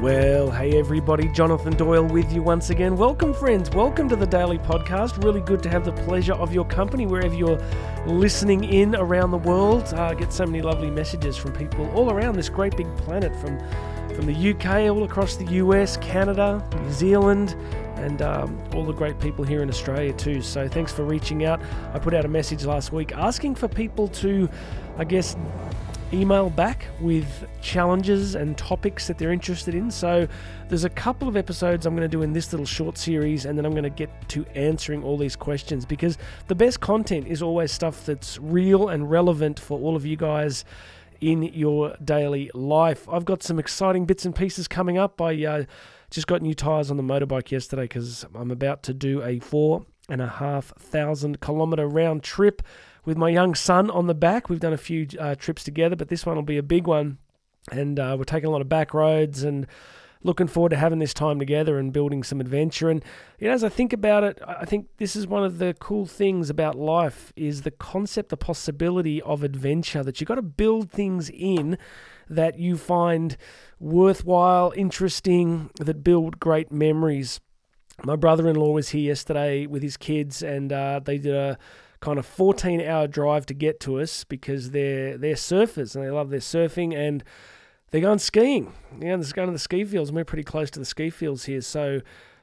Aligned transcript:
Well, 0.00 0.50
hey 0.50 0.78
everybody, 0.78 1.28
Jonathan 1.28 1.76
Doyle 1.76 2.06
with 2.06 2.32
you 2.32 2.42
once 2.42 2.70
again. 2.70 2.96
Welcome, 2.96 3.34
friends. 3.34 3.68
Welcome 3.68 4.08
to 4.08 4.16
the 4.16 4.26
Daily 4.26 4.56
Podcast. 4.56 5.22
Really 5.22 5.42
good 5.42 5.62
to 5.64 5.68
have 5.68 5.84
the 5.84 5.92
pleasure 5.92 6.32
of 6.32 6.54
your 6.54 6.64
company 6.64 7.04
wherever 7.04 7.34
you're 7.34 7.60
listening 8.06 8.64
in 8.64 8.96
around 8.96 9.30
the 9.30 9.36
world. 9.36 9.92
Uh, 9.92 10.04
I 10.04 10.14
get 10.14 10.32
so 10.32 10.46
many 10.46 10.62
lovely 10.62 10.90
messages 10.90 11.36
from 11.36 11.52
people 11.52 11.86
all 11.90 12.10
around 12.10 12.36
this 12.36 12.48
great 12.48 12.78
big 12.78 12.86
planet 12.96 13.36
from, 13.36 13.58
from 14.14 14.24
the 14.24 14.52
UK, 14.52 14.90
all 14.90 15.04
across 15.04 15.36
the 15.36 15.44
US, 15.56 15.98
Canada, 15.98 16.66
New 16.80 16.92
Zealand, 16.92 17.54
and 17.96 18.22
um, 18.22 18.58
all 18.74 18.86
the 18.86 18.94
great 18.94 19.20
people 19.20 19.44
here 19.44 19.62
in 19.62 19.68
Australia 19.68 20.14
too. 20.14 20.40
So 20.40 20.66
thanks 20.66 20.94
for 20.94 21.04
reaching 21.04 21.44
out. 21.44 21.60
I 21.92 21.98
put 21.98 22.14
out 22.14 22.24
a 22.24 22.28
message 22.28 22.64
last 22.64 22.90
week 22.90 23.12
asking 23.12 23.56
for 23.56 23.68
people 23.68 24.08
to, 24.08 24.48
I 24.96 25.04
guess, 25.04 25.36
email 26.12 26.50
back 26.50 26.86
with 27.00 27.46
challenges 27.60 28.34
and 28.34 28.56
topics 28.58 29.06
that 29.06 29.18
they're 29.18 29.32
interested 29.32 29.74
in. 29.74 29.90
So 29.90 30.26
there's 30.68 30.84
a 30.84 30.90
couple 30.90 31.28
of 31.28 31.36
episodes 31.36 31.86
I'm 31.86 31.94
going 31.94 32.08
to 32.08 32.16
do 32.16 32.22
in 32.22 32.32
this 32.32 32.52
little 32.52 32.66
short 32.66 32.98
series, 32.98 33.44
and 33.44 33.56
then 33.56 33.64
I'm 33.64 33.72
going 33.72 33.84
to 33.84 33.90
get 33.90 34.10
to 34.30 34.44
answering 34.54 35.04
all 35.04 35.16
these 35.16 35.36
questions 35.36 35.84
because 35.84 36.18
the 36.48 36.54
best 36.54 36.80
content 36.80 37.26
is 37.26 37.42
always 37.42 37.72
stuff 37.72 38.04
that's 38.04 38.38
real 38.38 38.88
and 38.88 39.10
relevant 39.10 39.60
for 39.60 39.78
all 39.78 39.96
of 39.96 40.04
you 40.04 40.16
guys 40.16 40.64
in 41.20 41.42
your 41.42 41.96
daily 42.02 42.50
life. 42.54 43.08
I've 43.08 43.24
got 43.24 43.42
some 43.42 43.58
exciting 43.58 44.06
bits 44.06 44.24
and 44.24 44.34
pieces 44.34 44.66
coming 44.66 44.98
up. 44.98 45.20
I 45.20 45.44
uh, 45.44 45.64
just 46.10 46.26
got 46.26 46.42
new 46.42 46.54
tires 46.54 46.90
on 46.90 46.96
the 46.96 47.02
motorbike 47.02 47.50
yesterday 47.50 47.82
because 47.82 48.24
I'm 48.34 48.50
about 48.50 48.82
to 48.84 48.94
do 48.94 49.22
a 49.22 49.38
four 49.38 49.84
and 50.08 50.20
a 50.20 50.26
half 50.26 50.72
thousand 50.76 51.40
kilometer 51.40 51.86
round 51.86 52.22
trip 52.22 52.62
with 53.10 53.18
my 53.18 53.28
young 53.28 53.56
son 53.56 53.90
on 53.90 54.06
the 54.06 54.14
back. 54.14 54.48
We've 54.48 54.60
done 54.60 54.72
a 54.72 54.78
few 54.78 55.08
uh, 55.18 55.34
trips 55.34 55.64
together, 55.64 55.96
but 55.96 56.06
this 56.06 56.24
one 56.24 56.36
will 56.36 56.44
be 56.44 56.58
a 56.58 56.62
big 56.62 56.86
one. 56.86 57.18
And 57.72 57.98
uh, 57.98 58.14
we're 58.16 58.22
taking 58.22 58.46
a 58.46 58.52
lot 58.52 58.60
of 58.60 58.68
back 58.68 58.94
roads 58.94 59.42
and 59.42 59.66
looking 60.22 60.46
forward 60.46 60.68
to 60.68 60.76
having 60.76 61.00
this 61.00 61.12
time 61.12 61.40
together 61.40 61.76
and 61.76 61.92
building 61.92 62.22
some 62.22 62.40
adventure. 62.40 62.88
And 62.88 63.04
you 63.40 63.48
know, 63.48 63.54
as 63.54 63.64
I 63.64 63.68
think 63.68 63.92
about 63.92 64.22
it, 64.22 64.40
I 64.46 64.64
think 64.64 64.86
this 64.98 65.16
is 65.16 65.26
one 65.26 65.42
of 65.42 65.58
the 65.58 65.74
cool 65.80 66.06
things 66.06 66.50
about 66.50 66.76
life 66.76 67.32
is 67.34 67.62
the 67.62 67.72
concept, 67.72 68.28
the 68.28 68.36
possibility 68.36 69.20
of 69.22 69.42
adventure. 69.42 70.04
That 70.04 70.20
you've 70.20 70.28
got 70.28 70.36
to 70.36 70.42
build 70.42 70.92
things 70.92 71.30
in 71.30 71.78
that 72.28 72.60
you 72.60 72.76
find 72.76 73.36
worthwhile, 73.80 74.72
interesting, 74.76 75.70
that 75.80 76.04
build 76.04 76.38
great 76.38 76.70
memories. 76.70 77.40
My 78.04 78.14
brother-in-law 78.14 78.70
was 78.70 78.90
here 78.90 79.08
yesterday 79.08 79.66
with 79.66 79.82
his 79.82 79.96
kids, 79.96 80.44
and 80.44 80.72
uh, 80.72 81.00
they 81.04 81.18
did 81.18 81.34
a 81.34 81.58
kind 82.00 82.18
of 82.18 82.26
14 82.26 82.80
hour 82.80 83.06
drive 83.06 83.46
to 83.46 83.54
get 83.54 83.78
to 83.80 84.00
us 84.00 84.24
because 84.24 84.70
they're 84.70 85.18
they're 85.18 85.34
surfers 85.34 85.94
and 85.94 86.04
they 86.04 86.10
love 86.10 86.30
their 86.30 86.40
surfing 86.40 86.94
and 86.94 87.22
they're 87.90 88.00
going 88.00 88.18
skiing. 88.18 88.72
Yeah, 89.00 89.16
they're 89.16 89.32
going 89.32 89.48
to 89.48 89.52
the 89.52 89.58
ski 89.58 89.84
fields 89.84 90.10
and 90.10 90.16
we're 90.16 90.24
pretty 90.24 90.44
close 90.44 90.70
to 90.72 90.78
the 90.78 90.84
ski 90.84 91.10
fields 91.10 91.44
here. 91.44 91.60
So 91.60 92.00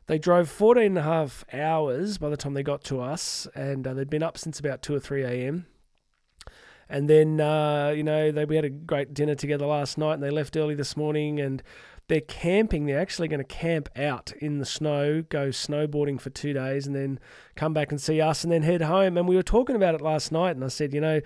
they 0.07 0.17
drove 0.17 0.49
14 0.49 0.83
and 0.83 0.97
a 0.97 1.03
half 1.03 1.45
hours 1.53 2.17
by 2.17 2.29
the 2.29 2.37
time 2.37 2.53
they 2.53 2.63
got 2.63 2.83
to 2.85 3.01
us 3.01 3.47
and 3.55 3.87
uh, 3.87 3.93
they'd 3.93 4.09
been 4.09 4.23
up 4.23 4.37
since 4.37 4.59
about 4.59 4.81
2 4.81 4.95
or 4.95 4.99
3 4.99 5.23
a.m. 5.23 5.65
And 6.89 7.09
then, 7.09 7.41
uh, 7.41 7.89
you 7.89 8.03
know, 8.03 8.31
they, 8.31 8.45
we 8.45 8.55
had 8.55 8.63
a 8.63 8.69
great 8.69 9.13
dinner 9.13 9.35
together 9.35 9.65
last 9.65 9.97
night 9.97 10.13
and 10.13 10.23
they 10.23 10.29
left 10.29 10.55
early 10.55 10.75
this 10.75 10.95
morning 10.95 11.39
and 11.39 11.61
they're 12.07 12.21
camping. 12.21 12.85
They're 12.85 12.99
actually 12.99 13.27
going 13.27 13.39
to 13.39 13.43
camp 13.43 13.89
out 13.97 14.31
in 14.39 14.59
the 14.59 14.65
snow, 14.65 15.23
go 15.27 15.49
snowboarding 15.49 16.19
for 16.21 16.29
two 16.29 16.53
days, 16.53 16.87
and 16.87 16.95
then 16.95 17.19
come 17.55 17.73
back 17.73 17.91
and 17.91 17.99
see 18.01 18.21
us, 18.21 18.43
and 18.43 18.51
then 18.51 18.63
head 18.63 18.81
home. 18.81 19.17
And 19.17 19.27
we 19.27 19.35
were 19.35 19.43
talking 19.43 19.75
about 19.75 19.95
it 19.95 20.01
last 20.01 20.31
night, 20.31 20.55
and 20.55 20.63
I 20.63 20.69
said, 20.69 20.93
you 20.93 21.01
know, 21.01 21.19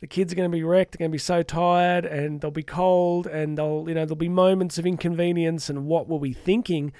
the 0.00 0.06
kids 0.06 0.32
are 0.32 0.36
going 0.36 0.50
to 0.50 0.56
be 0.56 0.64
wrecked. 0.64 0.92
They're 0.92 1.04
going 1.04 1.10
to 1.10 1.14
be 1.14 1.18
so 1.18 1.42
tired, 1.42 2.04
and 2.04 2.40
they'll 2.40 2.50
be 2.50 2.62
cold, 2.62 3.26
and 3.26 3.56
they'll, 3.56 3.84
you 3.86 3.94
know, 3.94 4.04
there'll 4.04 4.16
be 4.16 4.28
moments 4.28 4.78
of 4.78 4.86
inconvenience. 4.86 5.70
And 5.70 5.86
what 5.86 6.08
were 6.08 6.18
we 6.18 6.32
thinking? 6.32 6.92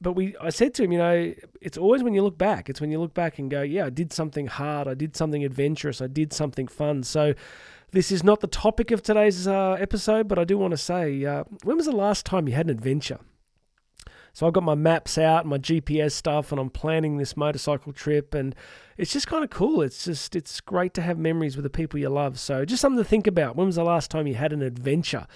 But 0.00 0.14
we, 0.14 0.34
I 0.40 0.50
said 0.50 0.74
to 0.74 0.84
him, 0.84 0.92
you 0.92 0.98
know, 0.98 1.34
it's 1.60 1.76
always 1.76 2.02
when 2.02 2.14
you 2.14 2.22
look 2.22 2.38
back. 2.38 2.70
It's 2.70 2.80
when 2.80 2.90
you 2.90 2.98
look 2.98 3.12
back 3.12 3.38
and 3.38 3.50
go, 3.50 3.60
yeah, 3.62 3.86
I 3.86 3.90
did 3.90 4.12
something 4.12 4.46
hard. 4.46 4.88
I 4.88 4.94
did 4.94 5.14
something 5.14 5.44
adventurous. 5.44 6.00
I 6.00 6.06
did 6.06 6.32
something 6.32 6.66
fun. 6.66 7.02
So 7.02 7.34
this 7.92 8.12
is 8.12 8.22
not 8.22 8.40
the 8.40 8.46
topic 8.46 8.90
of 8.90 9.02
today's 9.02 9.46
uh, 9.46 9.72
episode, 9.72 10.28
but 10.28 10.38
I 10.38 10.44
do 10.44 10.58
want 10.58 10.72
to 10.72 10.76
say 10.78 11.24
uh, 11.24 11.44
when 11.64 11.76
was 11.76 11.86
the 11.86 11.92
last 11.92 12.24
time 12.24 12.48
you 12.48 12.54
had 12.54 12.66
an 12.66 12.70
adventure? 12.70 13.18
So 14.32 14.46
I've 14.46 14.52
got 14.52 14.62
my 14.62 14.76
maps 14.76 15.18
out, 15.18 15.44
my 15.44 15.58
GPS 15.58 16.12
stuff, 16.12 16.52
and 16.52 16.60
I'm 16.60 16.70
planning 16.70 17.16
this 17.16 17.36
motorcycle 17.36 17.92
trip, 17.92 18.32
and 18.32 18.54
it's 18.96 19.12
just 19.12 19.26
kind 19.26 19.42
of 19.42 19.50
cool. 19.50 19.82
It's 19.82 20.04
just 20.04 20.36
it's 20.36 20.60
great 20.60 20.94
to 20.94 21.02
have 21.02 21.18
memories 21.18 21.56
with 21.56 21.64
the 21.64 21.70
people 21.70 21.98
you 21.98 22.08
love. 22.08 22.38
So 22.38 22.64
just 22.64 22.80
something 22.80 23.02
to 23.02 23.08
think 23.08 23.26
about. 23.26 23.56
When 23.56 23.66
was 23.66 23.76
the 23.76 23.84
last 23.84 24.10
time 24.10 24.26
you 24.26 24.34
had 24.34 24.52
an 24.52 24.62
adventure? 24.62 25.26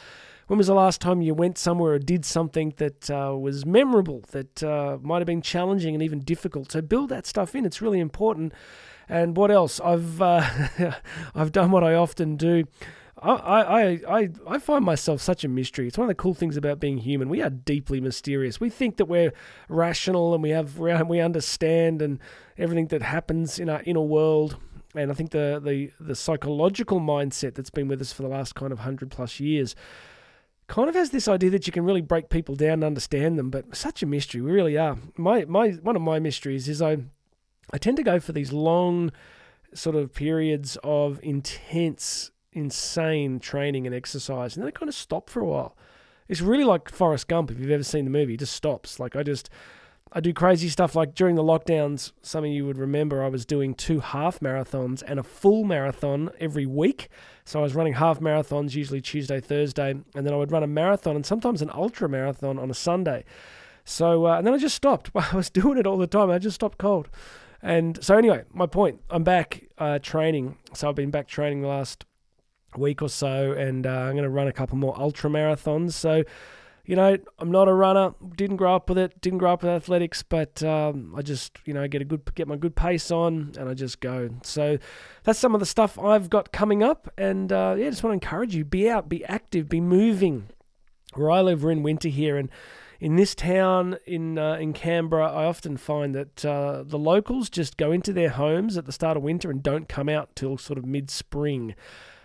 When 0.47 0.59
was 0.59 0.66
the 0.66 0.75
last 0.75 1.00
time 1.00 1.22
you 1.22 1.34
went 1.34 1.56
somewhere 1.56 1.94
or 1.94 1.98
did 1.98 2.25
something 2.25 2.75
that 2.76 3.10
uh, 3.10 3.34
was 3.36 3.65
memorable, 3.65 4.22
that 4.32 4.62
uh, 4.62 4.98
might 5.00 5.19
have 5.19 5.26
been 5.26 5.41
challenging 5.41 5.94
and 5.94 6.03
even 6.03 6.21
difficult? 6.21 6.71
So 6.71 6.82
build 6.82 7.09
that 7.09 7.26
stuff 7.26 7.54
in. 7.54 7.65
It's 7.65 7.81
really 7.81 7.98
important. 7.98 8.53
And 9.09 9.37
what 9.37 9.50
else? 9.50 9.81
I've 9.81 10.20
uh, 10.20 10.48
I've 11.34 11.53
done 11.53 11.70
what 11.70 11.84
I 11.84 11.94
often 11.94 12.37
do. 12.37 12.65
I, 13.25 13.31
I, 13.31 13.82
I, 14.09 14.28
I 14.47 14.59
find 14.59 14.84
myself 14.84 15.22
such 15.22 15.44
a 15.44 15.48
mystery. 15.48 15.88
It's 15.88 15.97
one 15.97 16.06
of 16.06 16.10
the 16.10 16.15
cool 16.22 16.34
things 16.34 16.56
about 16.56 16.78
being 16.78 16.98
human. 16.98 17.28
We 17.28 17.41
are 17.41 17.48
deeply 17.48 18.00
mysterious. 18.00 18.60
We 18.60 18.69
think 18.69 18.98
that 18.98 19.06
we're 19.06 19.32
rational 19.69 20.34
and 20.34 20.42
we 20.42 20.50
have 20.50 20.78
we 20.78 21.20
understand 21.20 22.03
and 22.03 22.19
everything 22.59 22.88
that 22.88 23.03
happens 23.03 23.59
in 23.59 23.70
our 23.70 23.82
inner 23.87 24.03
world. 24.03 24.59
And 24.94 25.10
I 25.10 25.15
think 25.15 25.31
the, 25.31 25.60
the, 25.65 25.91
the 25.98 26.15
psychological 26.15 27.00
mindset 27.00 27.54
that's 27.54 27.71
been 27.71 27.88
with 27.88 28.00
us 28.00 28.12
for 28.12 28.22
the 28.22 28.28
last 28.28 28.54
kind 28.54 28.72
of 28.72 28.81
hundred 28.81 29.10
plus 29.10 29.41
years 29.41 29.75
kind 30.66 30.88
of 30.88 30.94
has 30.94 31.10
this 31.10 31.28
idea 31.28 31.50
that 31.50 31.66
you 31.66 31.72
can 31.72 31.84
really 31.84 32.00
break 32.00 32.31
people 32.31 32.54
down 32.54 32.75
and 32.75 32.84
understand 32.84 33.38
them, 33.38 33.50
but 33.50 33.76
such 33.76 34.03
a 34.03 34.06
mystery. 34.06 34.41
We 34.41 34.50
really 34.50 34.78
are. 34.78 34.97
My 35.16 35.44
my 35.44 35.71
one 35.71 35.97
of 35.97 36.03
my 36.03 36.19
mysteries 36.19 36.69
is 36.69 36.81
I 36.81 36.98
I 37.73 37.79
tend 37.79 37.97
to 37.97 38.03
go 38.03 38.21
for 38.21 38.33
these 38.33 38.53
long 38.53 39.11
sort 39.75 39.97
of 39.97 40.15
periods 40.15 40.79
of 40.85 41.19
intense, 41.23 42.31
insane 42.53 43.41
training 43.41 43.87
and 43.87 43.95
exercise, 43.95 44.57
and 44.57 44.63
then 44.63 44.69
I 44.69 44.71
kind 44.71 44.89
of 44.89 44.95
stop 44.95 45.29
for 45.29 45.41
a 45.41 45.47
while. 45.47 45.77
It's 46.29 46.41
really 46.41 46.65
like 46.65 46.89
Forrest 46.89 47.29
Gump. 47.29 47.51
If 47.51 47.59
you've 47.59 47.71
ever 47.71 47.83
seen 47.83 48.05
the 48.05 48.11
movie, 48.11 48.35
it 48.35 48.41
just 48.41 48.55
stops. 48.55 48.99
Like 48.99 49.15
I 49.15 49.23
just, 49.23 49.51
I 50.13 50.21
do 50.21 50.33
crazy 50.33 50.69
stuff. 50.69 50.95
Like 50.95 51.15
during 51.15 51.35
the 51.35 51.43
lockdowns, 51.43 52.13
some 52.23 52.45
of 52.45 52.51
you 52.51 52.65
would 52.65 52.79
remember 52.79 53.23
I 53.23 53.29
was 53.29 53.45
doing 53.45 53.75
two 53.75 54.01
half 54.01 54.41
marathons 54.41 55.03
and 55.07 55.19
a 55.19 55.23
full 55.23 55.65
marathon 55.65 56.31
every 56.41 56.65
week. 56.65 57.09
So 57.45 57.59
I 57.59 57.63
was 57.63 57.75
running 57.75 57.95
half 57.95 58.21
marathons, 58.21 58.75
usually 58.75 59.03
Tuesday, 59.03 59.41
Thursday, 59.41 59.91
and 59.91 60.05
then 60.27 60.33
I 60.33 60.37
would 60.37 60.51
run 60.51 60.63
a 60.63 60.69
marathon 60.69 61.15
and 61.15 61.27
sometimes 61.27 61.61
an 61.61 61.71
ultra 61.75 62.09
marathon 62.09 62.59
on 62.59 62.71
a 62.71 62.75
Sunday. 62.75 63.25
So 63.85 64.27
uh, 64.27 64.39
and 64.39 64.47
then 64.47 64.55
I 64.55 64.59
just 64.59 64.77
stopped. 64.77 65.11
I 65.15 65.37
was 65.37 65.51
doing 65.51 65.77
it 65.77 65.87
all 65.87 65.99
the 65.99 66.07
time. 66.07 66.31
I 66.31 66.39
just 66.39 66.55
stopped 66.55 66.79
cold. 66.79 67.11
And 67.65 67.99
so, 68.05 68.17
anyway, 68.17 68.45
my 68.53 68.67
point 68.67 69.01
I'm 69.11 69.25
back 69.25 69.65
uh, 69.79 69.99
training. 69.99 70.59
So, 70.75 70.89
I've 70.89 70.95
been 70.95 71.11
back 71.11 71.27
training 71.27 71.63
the 71.63 71.69
last 71.69 72.05
week 72.77 73.01
or 73.01 73.09
so, 73.09 73.53
and 73.53 73.87
uh, 73.87 73.91
I'm 73.91 74.13
going 74.13 74.25
to 74.25 74.29
run 74.29 74.47
a 74.47 74.53
couple 74.53 74.77
more 74.77 74.95
ultra 75.01 75.31
marathons. 75.31 75.93
So, 75.93 76.25
you 76.85 76.95
know, 76.95 77.17
I'm 77.39 77.51
not 77.51 77.67
a 77.67 77.73
runner. 77.73 78.15
Didn't 78.37 78.57
grow 78.57 78.77
up 78.77 78.91
with 78.91 78.99
it. 78.99 79.19
Didn't 79.23 79.39
grow 79.39 79.55
up 79.55 79.63
with 79.63 79.71
athletics, 79.71 80.23
but 80.23 80.63
um, 80.63 81.15
I 81.17 81.23
just, 81.23 81.57
you 81.65 81.73
know, 81.73 81.89
get 81.89 82.03
a 82.03 82.05
good, 82.05 82.35
get 82.35 82.47
my 82.47 82.57
good 82.57 82.77
pace 82.77 83.11
on, 83.11 83.53
and 83.59 83.67
I 83.67 83.73
just 83.73 84.01
go. 84.01 84.29
So 84.43 84.77
that's 85.23 85.39
some 85.39 85.55
of 85.55 85.61
the 85.61 85.67
stuff 85.67 85.99
I've 85.99 86.29
got 86.29 86.53
coming 86.53 86.83
up, 86.83 87.11
and 87.17 87.51
uh, 87.51 87.77
yeah, 87.79 87.89
just 87.89 88.05
want 88.05 88.21
to 88.21 88.27
encourage 88.27 88.55
you: 88.55 88.67
be 88.67 88.91
out, 88.91 89.09
be 89.09 89.25
active, 89.25 89.71
be 89.71 89.81
moving. 89.81 90.51
Where 91.15 91.31
I 91.31 91.41
live, 91.41 91.63
we're 91.63 91.71
in 91.71 91.83
winter 91.83 92.09
here, 92.09 92.37
and 92.37 92.51
in 93.04 93.16
this 93.16 93.34
town 93.34 93.98
in 94.06 94.38
uh, 94.38 94.54
in 94.54 94.72
Canberra, 94.72 95.31
I 95.31 95.44
often 95.44 95.76
find 95.76 96.15
that 96.15 96.42
uh, 96.42 96.82
the 96.87 96.98
locals 96.98 97.50
just 97.50 97.76
go 97.76 97.92
into 97.92 98.15
their 98.15 98.31
homes 98.31 98.78
at 98.78 98.87
the 98.87 98.92
start 98.92 99.19
of 99.19 99.22
winter 99.22 99.50
and 99.50 99.62
don't 99.62 99.91
come 99.91 100.09
out 100.09 100.34
till 100.34 100.56
sort 100.56 100.78
of 100.78 100.87
mid 100.87 101.10
spring. 101.10 101.74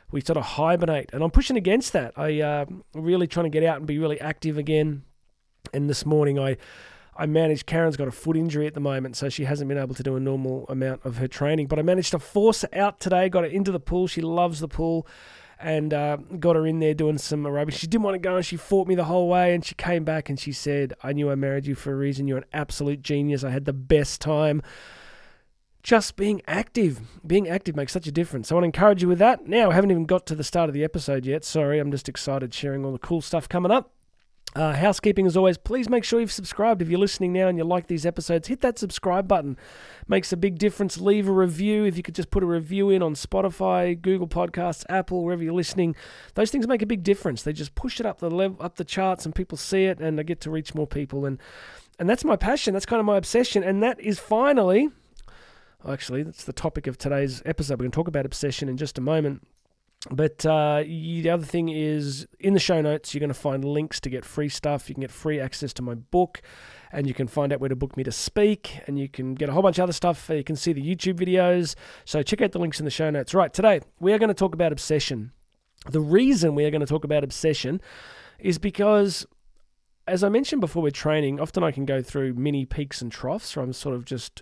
We 0.09 0.21
sort 0.21 0.37
of 0.37 0.45
hibernate, 0.45 1.09
and 1.11 1.21
I'm 1.21 1.31
pushing 1.31 1.57
against 1.57 1.91
that. 1.91 2.13
I 2.15 2.39
uh, 2.39 2.65
really 2.93 3.27
trying 3.27 3.43
to 3.43 3.49
get 3.49 3.61
out 3.61 3.75
and 3.75 3.85
be 3.85 3.99
really 3.99 4.21
active 4.21 4.57
again. 4.57 5.03
And 5.73 5.89
this 5.89 6.05
morning, 6.05 6.39
I 6.39 6.55
I 7.13 7.25
managed. 7.25 7.65
Karen's 7.65 7.97
got 7.97 8.07
a 8.07 8.11
foot 8.11 8.37
injury 8.37 8.65
at 8.65 8.73
the 8.73 8.79
moment, 8.79 9.17
so 9.17 9.27
she 9.27 9.43
hasn't 9.43 9.67
been 9.67 9.77
able 9.77 9.95
to 9.95 10.03
do 10.03 10.15
a 10.15 10.19
normal 10.21 10.65
amount 10.69 11.01
of 11.03 11.17
her 11.17 11.27
training. 11.27 11.67
But 11.67 11.79
I 11.79 11.81
managed 11.81 12.11
to 12.11 12.19
force 12.19 12.61
her 12.61 12.69
out 12.73 13.01
today. 13.01 13.27
Got 13.27 13.43
her 13.43 13.49
into 13.49 13.73
the 13.73 13.81
pool. 13.81 14.07
She 14.07 14.21
loves 14.21 14.61
the 14.61 14.69
pool 14.69 15.05
and 15.59 15.94
uh, 15.94 16.17
got 16.39 16.56
her 16.56 16.65
in 16.65 16.79
there 16.79 16.94
doing 16.94 17.17
some 17.17 17.44
aerobics. 17.44 17.73
She 17.73 17.88
didn't 17.88 18.03
want 18.03 18.15
to 18.15 18.19
go 18.19 18.38
and 18.38 18.45
she 18.45 18.56
fought 18.56 18.88
me 18.88 18.95
the 18.95 19.06
whole 19.06 19.27
way 19.27 19.53
and 19.53 19.63
she 19.65 19.75
came 19.75 20.03
back 20.03 20.29
and 20.29 20.39
she 20.39 20.51
said, 20.51 20.94
I 21.03 21.13
knew 21.13 21.29
I 21.29 21.35
married 21.35 21.67
you 21.67 21.75
for 21.75 21.91
a 21.91 21.95
reason. 21.95 22.27
You're 22.27 22.39
an 22.39 22.45
absolute 22.53 23.01
genius. 23.01 23.44
I 23.44 23.50
had 23.50 23.65
the 23.65 23.73
best 23.73 24.21
time. 24.21 24.61
Just 25.83 26.15
being 26.15 26.41
active. 26.47 27.00
Being 27.25 27.47
active 27.47 27.75
makes 27.75 27.91
such 27.91 28.07
a 28.07 28.11
difference. 28.11 28.50
So 28.50 28.56
I 28.56 28.61
want 28.61 28.63
to 28.63 28.77
encourage 28.77 29.01
you 29.01 29.07
with 29.07 29.19
that. 29.19 29.47
Now, 29.47 29.71
I 29.71 29.73
haven't 29.73 29.91
even 29.91 30.06
got 30.06 30.25
to 30.27 30.35
the 30.35 30.44
start 30.44 30.69
of 30.69 30.73
the 30.73 30.83
episode 30.83 31.25
yet. 31.25 31.44
Sorry, 31.44 31.79
I'm 31.79 31.91
just 31.91 32.09
excited 32.09 32.53
sharing 32.53 32.85
all 32.85 32.91
the 32.91 33.00
cool 33.00 33.21
stuff 33.21 33.47
coming 33.50 33.71
up. 33.71 33.91
Uh, 34.55 34.73
housekeeping 34.73 35.27
as 35.27 35.37
always, 35.37 35.57
please 35.59 35.89
make 35.89 36.03
sure 36.03 36.19
you've 36.19 36.31
subscribed. 36.31 36.81
If 36.81 36.89
you're 36.89 36.99
listening 36.99 37.31
now 37.31 37.47
and 37.47 37.57
you 37.57 37.63
like 37.63 37.85
these 37.85 38.05
episodes, 38.05 38.47
hit 38.47 38.61
that 38.61 38.79
subscribe 38.79 39.27
button. 39.27 39.57
Makes 40.07 40.33
a 40.33 40.37
big 40.37 40.57
difference. 40.57 40.99
Leave 40.99 41.27
a 41.27 41.31
review. 41.31 41.85
If 41.85 41.95
you 41.97 42.03
could 42.03 42.15
just 42.15 42.31
put 42.31 42.41
a 42.41 42.47
review 42.47 42.89
in 42.89 43.03
on 43.03 43.13
Spotify, 43.13 43.99
Google 44.01 44.27
Podcasts, 44.27 44.83
Apple, 44.89 45.23
wherever 45.23 45.43
you're 45.43 45.53
listening, 45.53 45.95
those 46.33 46.49
things 46.49 46.67
make 46.67 46.81
a 46.81 46.87
big 46.87 47.03
difference. 47.03 47.43
They 47.43 47.53
just 47.53 47.75
push 47.75 47.99
it 47.99 48.07
up 48.07 48.19
the 48.19 48.31
level, 48.31 48.57
up 48.59 48.77
the 48.77 48.83
charts, 48.83 49.23
and 49.23 49.35
people 49.35 49.57
see 49.57 49.85
it, 49.85 49.99
and 49.99 50.19
I 50.19 50.23
get 50.23 50.41
to 50.41 50.49
reach 50.49 50.73
more 50.73 50.87
people. 50.87 51.25
And 51.25 51.39
and 51.99 52.09
that's 52.09 52.25
my 52.25 52.35
passion. 52.35 52.73
That's 52.73 52.85
kind 52.87 52.99
of 52.99 53.05
my 53.05 53.17
obsession. 53.17 53.61
And 53.61 53.83
that 53.83 53.99
is 53.99 54.19
finally, 54.19 54.89
actually, 55.87 56.23
that's 56.23 56.45
the 56.45 56.53
topic 56.53 56.87
of 56.87 56.97
today's 56.97 57.43
episode. 57.45 57.73
We're 57.73 57.83
going 57.83 57.91
to 57.91 57.95
talk 57.95 58.07
about 58.07 58.25
obsession 58.25 58.67
in 58.67 58.77
just 58.77 58.97
a 58.97 59.01
moment. 59.01 59.45
But 60.09 60.45
uh, 60.45 60.83
the 60.85 61.29
other 61.29 61.45
thing 61.45 61.67
is, 61.67 62.25
in 62.39 62.53
the 62.53 62.59
show 62.59 62.81
notes, 62.81 63.13
you're 63.13 63.19
going 63.19 63.27
to 63.27 63.33
find 63.33 63.65
links 63.65 63.99
to 64.01 64.09
get 64.09 64.23
free 64.23 64.47
stuff. 64.47 64.87
You 64.87 64.95
can 64.95 65.01
get 65.01 65.11
free 65.11 65.41
access 65.41 65.73
to 65.73 65.81
my 65.81 65.95
book, 65.95 66.41
and 66.91 67.05
you 67.05 67.13
can 67.13 67.27
find 67.27 67.51
out 67.51 67.59
where 67.59 67.67
to 67.67 67.75
book 67.75 67.97
me 67.97 68.03
to 68.05 68.11
speak, 68.11 68.79
and 68.87 68.97
you 68.97 69.09
can 69.09 69.35
get 69.35 69.49
a 69.49 69.51
whole 69.51 69.61
bunch 69.61 69.77
of 69.77 69.83
other 69.83 69.93
stuff. 69.93 70.29
You 70.29 70.43
can 70.43 70.55
see 70.55 70.71
the 70.71 70.81
YouTube 70.81 71.19
videos. 71.19 71.75
So 72.05 72.23
check 72.23 72.41
out 72.41 72.53
the 72.53 72.59
links 72.59 72.79
in 72.79 72.85
the 72.85 72.91
show 72.91 73.09
notes. 73.09 73.33
Right, 73.33 73.53
today 73.53 73.81
we 73.99 74.13
are 74.13 74.17
going 74.17 74.29
to 74.29 74.33
talk 74.33 74.53
about 74.53 74.71
obsession. 74.71 75.33
The 75.89 76.01
reason 76.01 76.55
we 76.55 76.63
are 76.63 76.71
going 76.71 76.81
to 76.81 76.87
talk 76.87 77.03
about 77.03 77.25
obsession 77.25 77.81
is 78.39 78.57
because, 78.57 79.25
as 80.07 80.23
I 80.23 80.29
mentioned 80.29 80.61
before 80.61 80.83
with 80.83 80.93
training, 80.93 81.41
often 81.41 81.61
I 81.61 81.71
can 81.71 81.85
go 81.85 82.01
through 82.01 82.35
mini 82.35 82.65
peaks 82.65 83.01
and 83.01 83.11
troughs, 83.11 83.53
where 83.53 83.65
I'm 83.65 83.73
sort 83.73 83.95
of 83.95 84.05
just 84.05 84.41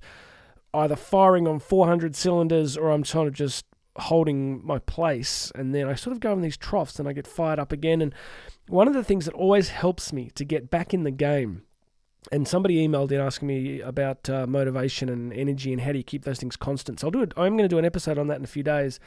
either 0.71 0.95
firing 0.95 1.47
on 1.47 1.57
400 1.57 2.15
cylinders 2.15 2.77
or 2.77 2.91
I'm 2.91 3.01
trying 3.01 3.25
to 3.25 3.31
just 3.31 3.65
holding 3.97 4.65
my 4.65 4.79
place 4.79 5.51
and 5.55 5.73
then 5.73 5.87
I 5.87 5.95
sort 5.95 6.13
of 6.13 6.19
go 6.19 6.33
in 6.33 6.41
these 6.41 6.57
troughs 6.57 6.99
and 6.99 7.07
I 7.07 7.13
get 7.13 7.27
fired 7.27 7.59
up 7.59 7.71
again. 7.71 8.01
And 8.01 8.13
one 8.67 8.87
of 8.87 8.93
the 8.93 9.03
things 9.03 9.25
that 9.25 9.33
always 9.33 9.69
helps 9.69 10.13
me 10.13 10.29
to 10.35 10.45
get 10.45 10.69
back 10.69 10.93
in 10.93 11.03
the 11.03 11.11
game 11.11 11.63
and 12.31 12.47
somebody 12.47 12.85
emailed 12.85 13.11
in 13.11 13.21
asking 13.21 13.47
me 13.47 13.81
about 13.81 14.29
uh, 14.29 14.45
motivation 14.45 15.09
and 15.09 15.33
energy 15.33 15.71
and 15.71 15.81
how 15.81 15.91
do 15.91 15.97
you 15.97 16.03
keep 16.03 16.25
those 16.25 16.39
things 16.39 16.55
constant. 16.55 16.99
So 16.99 17.07
I'll 17.07 17.11
do 17.11 17.21
it 17.21 17.33
I'm 17.37 17.55
going 17.57 17.69
to 17.69 17.73
do 17.73 17.77
an 17.77 17.85
episode 17.85 18.17
on 18.17 18.27
that 18.27 18.37
in 18.37 18.43
a 18.43 18.47
few 18.47 18.63
days. 18.63 18.99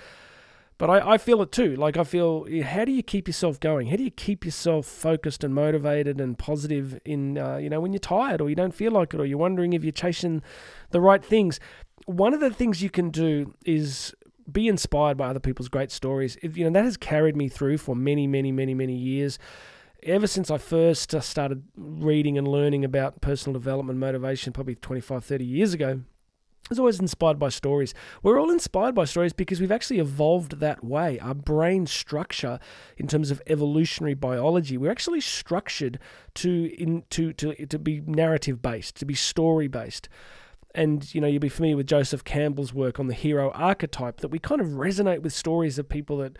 But 0.80 0.88
I, 0.88 1.12
I 1.12 1.18
feel 1.18 1.42
it 1.42 1.52
too. 1.52 1.76
Like 1.76 1.98
I 1.98 2.04
feel 2.04 2.46
how 2.62 2.86
do 2.86 2.92
you 2.92 3.02
keep 3.02 3.28
yourself 3.28 3.60
going? 3.60 3.88
How 3.88 3.96
do 3.96 4.02
you 4.02 4.10
keep 4.10 4.46
yourself 4.46 4.86
focused 4.86 5.44
and 5.44 5.54
motivated 5.54 6.22
and 6.22 6.38
positive 6.38 6.98
in 7.04 7.36
uh, 7.36 7.58
you 7.58 7.68
know 7.68 7.80
when 7.80 7.92
you're 7.92 8.00
tired 8.00 8.40
or 8.40 8.48
you 8.48 8.56
don't 8.56 8.74
feel 8.74 8.92
like 8.92 9.12
it 9.12 9.20
or 9.20 9.26
you're 9.26 9.36
wondering 9.36 9.74
if 9.74 9.84
you're 9.84 9.92
chasing 9.92 10.42
the 10.90 11.00
right 11.02 11.22
things? 11.22 11.60
One 12.06 12.32
of 12.32 12.40
the 12.40 12.50
things 12.50 12.82
you 12.82 12.88
can 12.88 13.10
do 13.10 13.54
is 13.66 14.14
be 14.52 14.68
inspired 14.68 15.16
by 15.16 15.28
other 15.28 15.40
people's 15.40 15.68
great 15.68 15.90
stories. 15.90 16.36
If, 16.42 16.56
you 16.56 16.64
know 16.64 16.70
that 16.70 16.84
has 16.84 16.96
carried 16.96 17.36
me 17.36 17.48
through 17.48 17.78
for 17.78 17.94
many, 17.94 18.26
many, 18.26 18.52
many, 18.52 18.74
many 18.74 18.94
years. 18.94 19.38
Ever 20.02 20.26
since 20.26 20.50
I 20.50 20.56
first 20.56 21.14
uh, 21.14 21.20
started 21.20 21.62
reading 21.76 22.38
and 22.38 22.48
learning 22.48 22.84
about 22.84 23.20
personal 23.20 23.52
development 23.52 23.98
motivation, 23.98 24.52
probably 24.52 24.74
25, 24.74 25.22
30 25.22 25.44
years 25.44 25.74
ago, 25.74 26.00
I 26.70 26.72
was 26.72 26.78
always 26.78 27.00
inspired 27.00 27.38
by 27.38 27.48
stories. 27.48 27.94
We're 28.22 28.40
all 28.40 28.50
inspired 28.50 28.94
by 28.94 29.04
stories 29.04 29.32
because 29.32 29.60
we've 29.60 29.72
actually 29.72 29.98
evolved 29.98 30.60
that 30.60 30.84
way. 30.84 31.18
Our 31.18 31.34
brain 31.34 31.86
structure, 31.86 32.60
in 32.96 33.08
terms 33.08 33.32
of 33.32 33.42
evolutionary 33.48 34.14
biology, 34.14 34.78
we're 34.78 34.92
actually 34.92 35.20
structured 35.20 35.98
to 36.36 36.72
in 36.80 37.02
to 37.10 37.32
to, 37.32 37.66
to 37.66 37.78
be 37.78 38.02
narrative 38.06 38.62
based, 38.62 38.94
to 38.96 39.04
be 39.04 39.14
story 39.14 39.66
based 39.66 40.08
and 40.74 41.12
you 41.14 41.20
know 41.20 41.26
you'll 41.26 41.40
be 41.40 41.48
familiar 41.48 41.76
with 41.76 41.86
Joseph 41.86 42.24
Campbell's 42.24 42.72
work 42.72 43.00
on 43.00 43.06
the 43.06 43.14
hero 43.14 43.50
archetype 43.50 44.18
that 44.20 44.28
we 44.28 44.38
kind 44.38 44.60
of 44.60 44.68
resonate 44.68 45.22
with 45.22 45.32
stories 45.32 45.78
of 45.78 45.88
people 45.88 46.18
that 46.18 46.36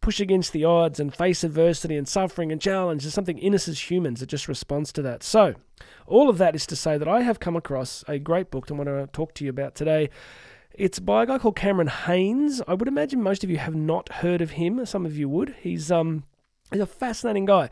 push 0.00 0.20
against 0.20 0.52
the 0.52 0.64
odds 0.64 1.00
and 1.00 1.14
face 1.14 1.42
adversity 1.42 1.96
and 1.96 2.06
suffering 2.06 2.52
and 2.52 2.60
challenge. 2.60 3.02
There's 3.02 3.14
something 3.14 3.38
in 3.38 3.54
us 3.54 3.66
as 3.66 3.90
humans 3.90 4.20
that 4.20 4.28
just 4.28 4.46
responds 4.46 4.92
to 4.92 5.02
that. 5.02 5.22
So, 5.22 5.54
all 6.06 6.28
of 6.28 6.38
that 6.38 6.54
is 6.54 6.66
to 6.66 6.76
say 6.76 6.98
that 6.98 7.08
I 7.08 7.22
have 7.22 7.40
come 7.40 7.56
across 7.56 8.04
a 8.06 8.18
great 8.18 8.50
book 8.50 8.66
that 8.66 8.74
I 8.74 8.76
want 8.76 8.88
to 8.88 9.06
talk 9.12 9.34
to 9.34 9.44
you 9.44 9.50
about 9.50 9.74
today. 9.74 10.10
It's 10.72 10.98
by 10.98 11.22
a 11.22 11.26
guy 11.26 11.38
called 11.38 11.56
Cameron 11.56 11.88
Hanes. 11.88 12.60
I 12.68 12.74
would 12.74 12.88
imagine 12.88 13.22
most 13.22 13.42
of 13.42 13.50
you 13.50 13.56
have 13.56 13.74
not 13.74 14.12
heard 14.12 14.42
of 14.42 14.52
him. 14.52 14.84
Some 14.84 15.06
of 15.06 15.16
you 15.16 15.28
would. 15.28 15.56
He's 15.60 15.90
um 15.90 16.24
he's 16.70 16.80
a 16.80 16.86
fascinating 16.86 17.46
guy 17.46 17.70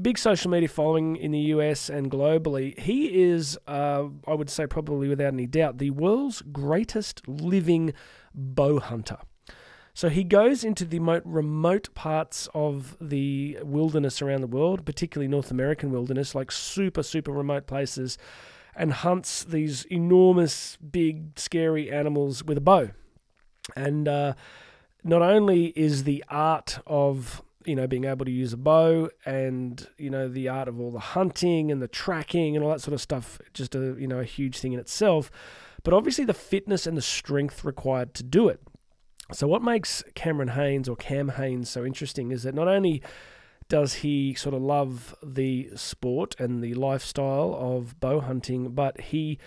big 0.00 0.18
social 0.18 0.50
media 0.50 0.68
following 0.68 1.16
in 1.16 1.32
the 1.32 1.38
US 1.38 1.88
and 1.88 2.10
globally. 2.10 2.78
He 2.78 3.22
is, 3.22 3.58
uh, 3.66 4.04
I 4.26 4.34
would 4.34 4.50
say, 4.50 4.66
probably 4.66 5.08
without 5.08 5.32
any 5.32 5.46
doubt, 5.46 5.78
the 5.78 5.90
world's 5.90 6.42
greatest 6.42 7.26
living 7.26 7.94
bow 8.34 8.80
hunter. 8.80 9.18
So 9.94 10.08
he 10.08 10.22
goes 10.22 10.62
into 10.62 10.84
the 10.84 11.00
most 11.00 11.22
remote 11.24 11.92
parts 11.94 12.48
of 12.54 12.96
the 13.00 13.58
wilderness 13.62 14.22
around 14.22 14.42
the 14.42 14.46
world, 14.46 14.86
particularly 14.86 15.26
North 15.26 15.50
American 15.50 15.90
wilderness, 15.90 16.36
like 16.36 16.52
super, 16.52 17.02
super 17.02 17.32
remote 17.32 17.66
places, 17.66 18.16
and 18.76 18.92
hunts 18.92 19.42
these 19.42 19.84
enormous, 19.86 20.76
big, 20.76 21.36
scary 21.36 21.90
animals 21.90 22.44
with 22.44 22.58
a 22.58 22.60
bow. 22.60 22.90
And 23.74 24.06
uh, 24.06 24.34
not 25.02 25.22
only 25.22 25.66
is 25.74 26.04
the 26.04 26.24
art 26.28 26.78
of 26.86 27.42
you 27.68 27.76
know, 27.76 27.86
being 27.86 28.04
able 28.04 28.24
to 28.24 28.30
use 28.30 28.52
a 28.52 28.56
bow 28.56 29.10
and, 29.26 29.86
you 29.98 30.10
know, 30.10 30.28
the 30.28 30.48
art 30.48 30.68
of 30.68 30.80
all 30.80 30.90
the 30.90 30.98
hunting 30.98 31.70
and 31.70 31.82
the 31.82 31.88
tracking 31.88 32.56
and 32.56 32.64
all 32.64 32.70
that 32.70 32.80
sort 32.80 32.94
of 32.94 33.00
stuff, 33.00 33.38
just 33.52 33.74
a, 33.74 33.94
you 33.98 34.08
know, 34.08 34.18
a 34.18 34.24
huge 34.24 34.58
thing 34.58 34.72
in 34.72 34.80
itself. 34.80 35.30
But 35.84 35.94
obviously 35.94 36.24
the 36.24 36.34
fitness 36.34 36.86
and 36.86 36.96
the 36.96 37.02
strength 37.02 37.64
required 37.64 38.14
to 38.14 38.22
do 38.22 38.48
it. 38.48 38.60
So 39.32 39.46
what 39.46 39.62
makes 39.62 40.02
Cameron 40.14 40.48
Hanes 40.48 40.88
or 40.88 40.96
Cam 40.96 41.28
Hanes 41.30 41.68
so 41.68 41.84
interesting 41.84 42.32
is 42.32 42.42
that 42.44 42.54
not 42.54 42.68
only 42.68 43.02
does 43.68 43.94
he 43.94 44.32
sort 44.34 44.54
of 44.54 44.62
love 44.62 45.14
the 45.22 45.70
sport 45.74 46.34
and 46.38 46.62
the 46.62 46.72
lifestyle 46.74 47.54
of 47.58 48.00
bow 48.00 48.20
hunting, 48.20 48.70
but 48.70 49.00
he 49.00 49.38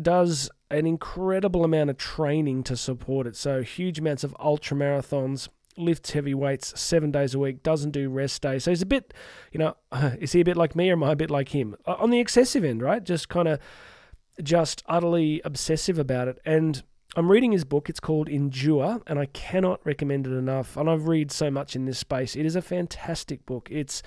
does 0.00 0.50
an 0.70 0.86
incredible 0.86 1.64
amount 1.64 1.90
of 1.90 1.96
training 1.96 2.64
to 2.64 2.76
support 2.76 3.26
it. 3.26 3.36
So 3.36 3.62
huge 3.62 4.00
amounts 4.00 4.24
of 4.24 4.34
ultra 4.40 4.76
marathons, 4.76 5.48
lifts 5.76 6.10
heavy 6.10 6.34
weights 6.34 6.78
seven 6.80 7.10
days 7.10 7.34
a 7.34 7.38
week, 7.38 7.62
doesn't 7.62 7.90
do 7.90 8.08
rest 8.08 8.42
days. 8.42 8.64
So 8.64 8.70
he's 8.70 8.82
a 8.82 8.86
bit, 8.86 9.14
you 9.52 9.58
know, 9.58 9.76
is 10.20 10.32
he 10.32 10.40
a 10.40 10.44
bit 10.44 10.56
like 10.56 10.76
me 10.76 10.90
or 10.90 10.94
am 10.94 11.04
I 11.04 11.12
a 11.12 11.16
bit 11.16 11.30
like 11.30 11.50
him? 11.50 11.76
On 11.86 12.10
the 12.10 12.20
excessive 12.20 12.64
end, 12.64 12.82
right? 12.82 13.02
Just 13.02 13.28
kind 13.28 13.48
of 13.48 13.58
just 14.42 14.82
utterly 14.86 15.40
obsessive 15.44 15.98
about 15.98 16.28
it. 16.28 16.38
And 16.44 16.82
I'm 17.14 17.30
reading 17.30 17.52
his 17.52 17.64
book. 17.64 17.90
It's 17.90 18.00
called 18.00 18.28
Endure, 18.28 19.02
and 19.06 19.18
I 19.18 19.26
cannot 19.26 19.84
recommend 19.84 20.26
it 20.26 20.32
enough. 20.32 20.76
And 20.76 20.88
I've 20.88 21.08
read 21.08 21.30
so 21.30 21.50
much 21.50 21.76
in 21.76 21.84
this 21.84 21.98
space. 21.98 22.36
It 22.36 22.46
is 22.46 22.56
a 22.56 22.62
fantastic 22.62 23.44
book. 23.44 23.68
It's 23.70 24.02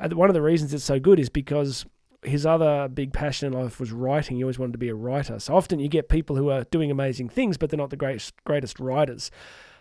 one 0.00 0.28
of 0.28 0.34
the 0.34 0.42
reasons 0.42 0.74
it's 0.74 0.84
so 0.84 0.98
good 0.98 1.20
is 1.20 1.28
because 1.28 1.86
his 2.24 2.44
other 2.44 2.88
big 2.88 3.12
passion 3.12 3.52
in 3.52 3.60
life 3.60 3.78
was 3.78 3.92
writing. 3.92 4.36
He 4.36 4.42
always 4.42 4.58
wanted 4.58 4.72
to 4.72 4.78
be 4.78 4.88
a 4.88 4.94
writer. 4.94 5.38
So 5.38 5.54
often 5.54 5.78
you 5.78 5.88
get 5.88 6.08
people 6.08 6.34
who 6.34 6.50
are 6.50 6.64
doing 6.64 6.90
amazing 6.90 7.28
things, 7.28 7.56
but 7.56 7.70
they're 7.70 7.78
not 7.78 7.90
the 7.90 7.96
greatest 7.96 8.34
greatest 8.44 8.80
writers. 8.80 9.30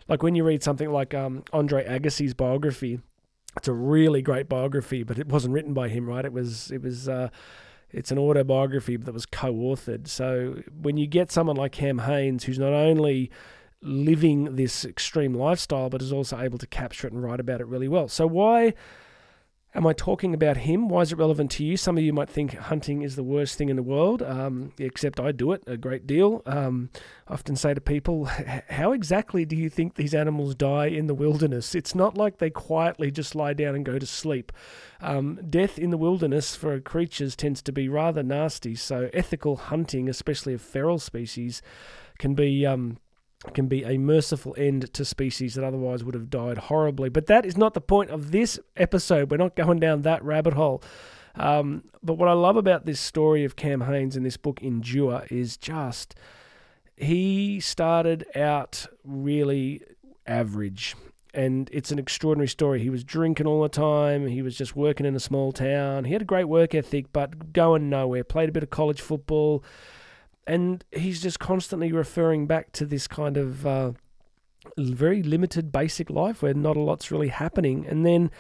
Like 0.08 0.24
when 0.24 0.36
you 0.36 0.44
read 0.44 0.64
something 0.64 0.92
like 0.92 1.14
um, 1.14 1.44
Andre 1.52 1.86
Agassi's 1.86 2.34
biography, 2.34 3.00
it's 3.56 3.68
a 3.68 3.74
really 3.74 4.22
great 4.22 4.48
biography, 4.48 5.04
but 5.04 5.20
it 5.20 5.28
wasn't 5.28 5.54
written 5.54 5.74
by 5.74 5.90
him, 5.90 6.08
right? 6.08 6.24
It 6.24 6.34
was 6.34 6.72
it 6.72 6.82
was 6.82 7.10
uh, 7.10 7.30
it's 7.92 8.12
an 8.12 8.18
autobiography 8.18 8.98
that 8.98 9.14
was 9.14 9.26
co-authored. 9.26 10.08
So 10.08 10.62
when 10.80 10.98
you 10.98 11.08
get 11.08 11.32
someone 11.32 11.56
like 11.56 11.72
Cam 11.72 12.00
Hanes, 12.00 12.44
who's 12.44 12.60
not 12.60 12.74
only 12.74 13.32
living 13.82 14.56
this 14.56 14.86
extreme 14.86 15.34
lifestyle, 15.34 15.90
but 15.90 16.02
is 16.02 16.14
also 16.14 16.40
able 16.40 16.58
to 16.58 16.68
capture 16.68 17.08
it 17.08 17.14
and 17.14 17.24
write 17.24 17.40
about 17.40 17.62
it 17.62 17.68
really 17.68 17.88
well. 17.88 18.08
So 18.08 18.28
why 18.28 18.74
Am 19.78 19.86
I 19.86 19.94
talking 19.94 20.34
about 20.34 20.58
him? 20.58 20.90
Why 20.90 21.02
is 21.02 21.12
it 21.12 21.20
relevant 21.20 21.52
to 21.52 21.64
you? 21.64 21.78
Some 21.78 22.00
of 22.00 22.04
you 22.04 22.12
might 22.12 22.32
think 22.32 22.56
hunting 22.56 23.04
is 23.04 23.16
the 23.16 23.22
worst 23.22 23.60
thing 23.60 23.70
in 23.70 23.76
the 23.76 23.84
world, 23.84 24.24
um, 24.24 24.72
except 24.80 25.20
I 25.20 25.32
do 25.32 25.52
it 25.52 25.62
a 25.68 25.78
great 25.78 26.08
deal. 26.08 26.42
Um, 26.48 26.90
I 27.28 27.34
often 27.34 27.56
say 27.56 27.76
to 27.76 27.80
people, 27.80 28.26
How 28.70 28.92
exactly 28.92 29.46
do 29.46 29.56
you 29.56 29.70
think 29.70 29.94
these 29.94 30.16
animals 30.16 30.56
die 30.56 30.88
in 30.88 31.06
the 31.06 31.14
wilderness? 31.14 31.76
It's 31.76 31.94
not 31.94 32.18
like 32.18 32.40
they 32.40 32.50
quietly 32.50 33.12
just 33.12 33.36
lie 33.36 33.54
down 33.54 33.76
and 33.76 33.86
go 33.86 34.00
to 34.00 34.06
sleep. 34.08 34.52
Um, 35.00 35.40
death 35.48 35.78
in 35.78 35.92
the 35.92 35.98
wilderness 35.98 36.56
for 36.56 36.80
creatures 36.80 37.36
tends 37.36 37.62
to 37.62 37.72
be 37.72 37.88
rather 37.88 38.24
nasty, 38.24 38.74
so 38.74 39.12
ethical 39.14 39.58
hunting, 39.58 40.10
especially 40.10 40.56
of 40.56 40.62
feral 40.64 40.98
species, 40.98 41.62
can 42.18 42.34
be 42.34 42.66
um, 42.66 42.98
can 43.54 43.68
be 43.68 43.84
a 43.84 43.98
merciful 43.98 44.56
end 44.58 44.92
to 44.94 45.06
species 45.06 45.56
that 45.56 45.64
otherwise 45.64 46.04
would 46.04 46.16
have 46.16 46.30
died 46.30 46.58
horribly. 46.58 47.10
But 47.10 47.28
that 47.28 47.46
is 47.46 47.58
not 47.58 47.74
the 47.74 47.82
point 47.82 48.10
of 48.10 48.32
this 48.32 48.60
episode. 48.76 49.30
We're 49.30 49.38
not 49.38 49.56
going 49.56 49.80
down 49.80 50.02
that 50.02 50.24
rabbit 50.24 50.54
hole. 50.54 50.82
Um, 51.36 51.84
but 52.02 52.16
what 52.16 52.30
I 52.30 52.34
love 52.34 52.58
about 52.58 52.86
this 52.86 53.00
story 53.00 53.44
of 53.46 53.56
Cam 53.56 53.82
Hanes 53.82 54.16
and 54.16 54.26
this 54.26 54.38
book, 54.38 54.62
Endure, 54.62 55.26
is 55.30 55.56
just 55.56 56.16
he 56.96 57.60
started 57.60 58.26
out 58.36 58.88
really 59.04 59.84
average. 60.26 60.96
And 61.34 61.70
it's 61.72 61.92
an 61.92 62.00
extraordinary 62.00 62.48
story. 62.48 62.80
He 62.80 62.90
was 62.90 63.04
drinking 63.04 63.46
all 63.46 63.62
the 63.62 63.70
time. 63.70 64.26
He 64.26 64.42
was 64.42 64.58
just 64.58 64.76
working 64.76 65.06
in 65.06 65.16
a 65.16 65.20
small 65.20 65.52
town. 65.52 66.06
He 66.06 66.14
had 66.14 66.24
a 66.24 66.26
great 66.26 66.46
work 66.46 66.74
ethic, 66.74 67.14
but 67.14 67.54
going 67.54 67.90
nowhere. 67.92 68.24
Played 68.24 68.50
a 68.50 68.52
bit 68.52 68.64
of 68.64 68.72
college 68.72 69.02
football 69.02 69.64
and 70.48 70.84
he's 70.92 71.22
just 71.22 71.40
constantly 71.40 71.92
referring 71.92 72.48
back 72.48 72.72
to 72.74 72.86
this 72.86 73.08
kind 73.08 73.38
of 73.38 73.68
uh, 73.68 73.92
very 74.78 75.22
limited 75.22 75.72
basic 75.72 76.10
life 76.10 76.42
where 76.42 76.54
not 76.54 76.78
a 76.78 76.80
lot's 76.80 77.12
really 77.12 77.30
happening. 77.30 77.86
And 77.86 78.06
then 78.06 78.32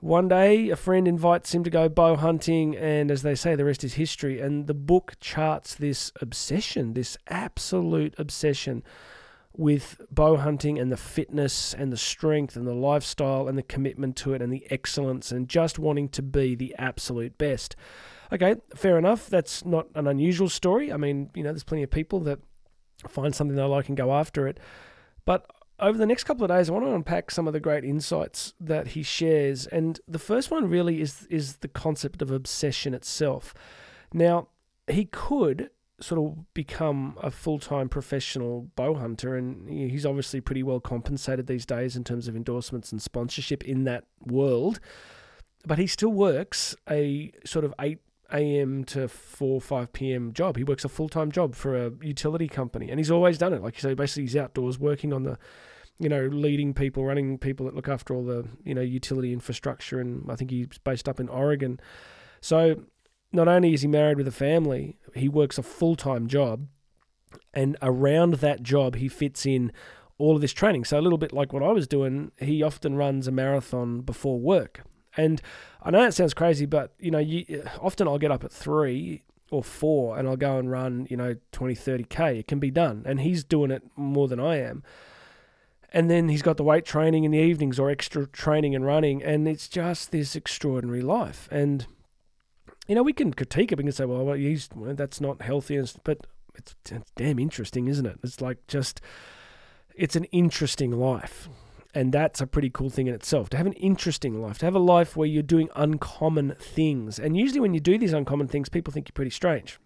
One 0.00 0.28
day, 0.28 0.70
a 0.70 0.76
friend 0.76 1.08
invites 1.08 1.52
him 1.52 1.64
to 1.64 1.70
go 1.70 1.88
bow 1.88 2.14
hunting, 2.14 2.76
and 2.76 3.10
as 3.10 3.22
they 3.22 3.34
say, 3.34 3.56
the 3.56 3.64
rest 3.64 3.82
is 3.82 3.94
history. 3.94 4.40
And 4.40 4.68
the 4.68 4.74
book 4.74 5.14
charts 5.18 5.74
this 5.74 6.12
obsession, 6.20 6.94
this 6.94 7.16
absolute 7.26 8.14
obsession 8.16 8.84
with 9.56 10.00
bow 10.08 10.36
hunting 10.36 10.78
and 10.78 10.92
the 10.92 10.96
fitness 10.96 11.74
and 11.74 11.92
the 11.92 11.96
strength 11.96 12.54
and 12.54 12.64
the 12.64 12.74
lifestyle 12.74 13.48
and 13.48 13.58
the 13.58 13.62
commitment 13.64 14.14
to 14.18 14.34
it 14.34 14.40
and 14.40 14.52
the 14.52 14.64
excellence 14.70 15.32
and 15.32 15.48
just 15.48 15.80
wanting 15.80 16.08
to 16.10 16.22
be 16.22 16.54
the 16.54 16.76
absolute 16.78 17.36
best. 17.36 17.74
Okay, 18.32 18.56
fair 18.74 18.98
enough. 18.98 19.28
That's 19.28 19.64
not 19.64 19.86
an 19.94 20.06
unusual 20.06 20.48
story. 20.48 20.92
I 20.92 20.96
mean, 20.96 21.30
you 21.34 21.42
know, 21.42 21.50
there's 21.50 21.64
plenty 21.64 21.82
of 21.82 21.90
people 21.90 22.20
that 22.20 22.40
find 23.08 23.34
something 23.34 23.56
they 23.56 23.62
like 23.62 23.88
and 23.88 23.96
go 23.96 24.12
after 24.12 24.46
it. 24.46 24.58
But 25.24 25.46
over 25.80 25.96
the 25.96 26.06
next 26.06 26.24
couple 26.24 26.44
of 26.44 26.50
days, 26.50 26.68
I 26.68 26.72
want 26.72 26.84
to 26.84 26.94
unpack 26.94 27.30
some 27.30 27.46
of 27.46 27.52
the 27.52 27.60
great 27.60 27.84
insights 27.84 28.54
that 28.60 28.88
he 28.88 29.02
shares. 29.02 29.66
And 29.66 30.00
the 30.08 30.18
first 30.18 30.50
one 30.50 30.68
really 30.68 31.00
is 31.00 31.26
is 31.30 31.58
the 31.58 31.68
concept 31.68 32.20
of 32.20 32.30
obsession 32.30 32.94
itself. 32.94 33.54
Now, 34.12 34.48
he 34.88 35.04
could 35.04 35.70
sort 36.00 36.20
of 36.20 36.54
become 36.54 37.18
a 37.22 37.30
full 37.30 37.58
time 37.58 37.88
professional 37.88 38.70
bow 38.76 38.94
hunter, 38.94 39.36
and 39.36 39.68
he's 39.68 40.06
obviously 40.06 40.40
pretty 40.40 40.62
well 40.62 40.80
compensated 40.80 41.46
these 41.46 41.66
days 41.66 41.96
in 41.96 42.04
terms 42.04 42.28
of 42.28 42.36
endorsements 42.36 42.92
and 42.92 43.00
sponsorship 43.00 43.64
in 43.64 43.84
that 43.84 44.04
world. 44.24 44.80
But 45.66 45.78
he 45.78 45.86
still 45.86 46.12
works 46.12 46.74
a 46.88 47.32
sort 47.44 47.64
of 47.64 47.74
eight 47.80 47.98
a.m. 48.32 48.84
to 48.84 49.08
4 49.08 49.60
5 49.60 49.92
p.m. 49.92 50.32
job. 50.32 50.56
He 50.56 50.64
works 50.64 50.84
a 50.84 50.88
full 50.88 51.08
time 51.08 51.30
job 51.32 51.54
for 51.54 51.76
a 51.76 51.92
utility 52.02 52.48
company, 52.48 52.90
and 52.90 52.98
he's 52.98 53.10
always 53.10 53.38
done 53.38 53.52
it. 53.52 53.62
Like 53.62 53.76
you 53.76 53.80
say, 53.80 53.94
basically, 53.94 54.24
he's 54.24 54.36
outdoors 54.36 54.78
working 54.78 55.12
on 55.12 55.22
the, 55.22 55.38
you 55.98 56.08
know, 56.08 56.26
leading 56.26 56.74
people, 56.74 57.04
running 57.04 57.38
people 57.38 57.66
that 57.66 57.74
look 57.74 57.88
after 57.88 58.14
all 58.14 58.24
the, 58.24 58.46
you 58.64 58.74
know, 58.74 58.80
utility 58.80 59.32
infrastructure. 59.32 60.00
And 60.00 60.30
I 60.30 60.36
think 60.36 60.50
he's 60.50 60.78
based 60.84 61.08
up 61.08 61.20
in 61.20 61.28
Oregon. 61.28 61.80
So 62.40 62.84
not 63.32 63.48
only 63.48 63.74
is 63.74 63.82
he 63.82 63.88
married 63.88 64.16
with 64.16 64.28
a 64.28 64.32
family, 64.32 64.98
he 65.14 65.28
works 65.28 65.58
a 65.58 65.62
full 65.62 65.96
time 65.96 66.26
job, 66.26 66.66
and 67.54 67.76
around 67.82 68.34
that 68.34 68.62
job, 68.62 68.96
he 68.96 69.08
fits 69.08 69.46
in 69.46 69.72
all 70.18 70.34
of 70.34 70.40
this 70.40 70.52
training. 70.52 70.84
So 70.84 70.98
a 70.98 71.02
little 71.02 71.18
bit 71.18 71.32
like 71.32 71.52
what 71.52 71.62
I 71.62 71.70
was 71.70 71.86
doing, 71.86 72.32
he 72.38 72.62
often 72.62 72.96
runs 72.96 73.26
a 73.26 73.32
marathon 73.32 74.00
before 74.00 74.38
work. 74.38 74.82
And 75.18 75.42
I 75.82 75.90
know 75.90 76.04
it 76.04 76.12
sounds 76.12 76.32
crazy, 76.32 76.64
but 76.64 76.94
you 76.98 77.10
know, 77.10 77.18
you, 77.18 77.64
often 77.82 78.06
I'll 78.06 78.18
get 78.18 78.30
up 78.30 78.44
at 78.44 78.52
three 78.52 79.24
or 79.50 79.64
four 79.64 80.16
and 80.16 80.28
I'll 80.28 80.36
go 80.36 80.58
and 80.58 80.70
run, 80.70 81.08
you 81.10 81.16
know, 81.16 81.34
20, 81.52 81.74
30K. 81.74 82.38
It 82.38 82.46
can 82.46 82.60
be 82.60 82.70
done. 82.70 83.02
And 83.04 83.20
he's 83.20 83.42
doing 83.42 83.72
it 83.72 83.82
more 83.96 84.28
than 84.28 84.38
I 84.38 84.60
am. 84.60 84.84
And 85.92 86.08
then 86.08 86.28
he's 86.28 86.42
got 86.42 86.56
the 86.56 86.62
weight 86.62 86.84
training 86.84 87.24
in 87.24 87.32
the 87.32 87.38
evenings 87.38 87.78
or 87.80 87.90
extra 87.90 88.26
training 88.26 88.76
and 88.76 88.86
running. 88.86 89.22
And 89.22 89.48
it's 89.48 89.68
just 89.68 90.12
this 90.12 90.36
extraordinary 90.36 91.00
life. 91.00 91.48
And, 91.50 91.86
you 92.86 92.94
know, 92.94 93.02
we 93.02 93.12
can 93.12 93.34
critique 93.34 93.72
it. 93.72 93.78
We 93.78 93.84
can 93.84 93.92
say, 93.92 94.04
well, 94.04 94.34
he's, 94.34 94.68
well, 94.72 94.94
that's 94.94 95.20
not 95.20 95.42
healthy. 95.42 95.82
But 96.04 96.26
it's, 96.54 96.76
it's 96.90 97.10
damn 97.16 97.40
interesting, 97.40 97.88
isn't 97.88 98.06
it? 98.06 98.20
It's 98.22 98.40
like 98.40 98.66
just, 98.68 99.00
it's 99.96 100.14
an 100.14 100.24
interesting 100.24 100.92
life. 100.92 101.48
And 101.94 102.12
that's 102.12 102.40
a 102.40 102.46
pretty 102.46 102.68
cool 102.68 102.90
thing 102.90 103.06
in 103.06 103.14
itself 103.14 103.48
to 103.50 103.56
have 103.56 103.66
an 103.66 103.72
interesting 103.74 104.40
life, 104.42 104.58
to 104.58 104.66
have 104.66 104.74
a 104.74 104.78
life 104.78 105.16
where 105.16 105.26
you're 105.26 105.42
doing 105.42 105.70
uncommon 105.74 106.54
things. 106.60 107.18
And 107.18 107.36
usually, 107.36 107.60
when 107.60 107.72
you 107.72 107.80
do 107.80 107.96
these 107.96 108.12
uncommon 108.12 108.46
things, 108.48 108.68
people 108.68 108.92
think 108.92 109.08
you're 109.08 109.14
pretty 109.14 109.30
strange. 109.30 109.78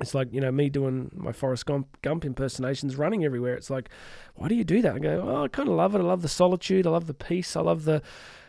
It's 0.00 0.14
like, 0.14 0.32
you 0.32 0.40
know, 0.40 0.50
me 0.50 0.70
doing 0.70 1.10
my 1.14 1.32
Forrest 1.32 1.66
Gump, 1.66 2.00
Gump 2.00 2.24
impersonations, 2.24 2.96
running 2.96 3.24
everywhere. 3.24 3.54
It's 3.54 3.70
like, 3.70 3.90
why 4.34 4.48
do 4.48 4.54
you 4.54 4.64
do 4.64 4.80
that? 4.82 4.94
I 4.94 4.98
go, 4.98 5.20
oh, 5.22 5.44
I 5.44 5.48
kind 5.48 5.68
of 5.68 5.74
love 5.74 5.94
it. 5.94 5.98
I 5.98 6.02
love 6.02 6.22
the 6.22 6.28
solitude. 6.28 6.86
I 6.86 6.90
love 6.90 7.06
the 7.06 7.14
peace. 7.14 7.56
I 7.56 7.60
love 7.60 7.84
the 7.84 8.02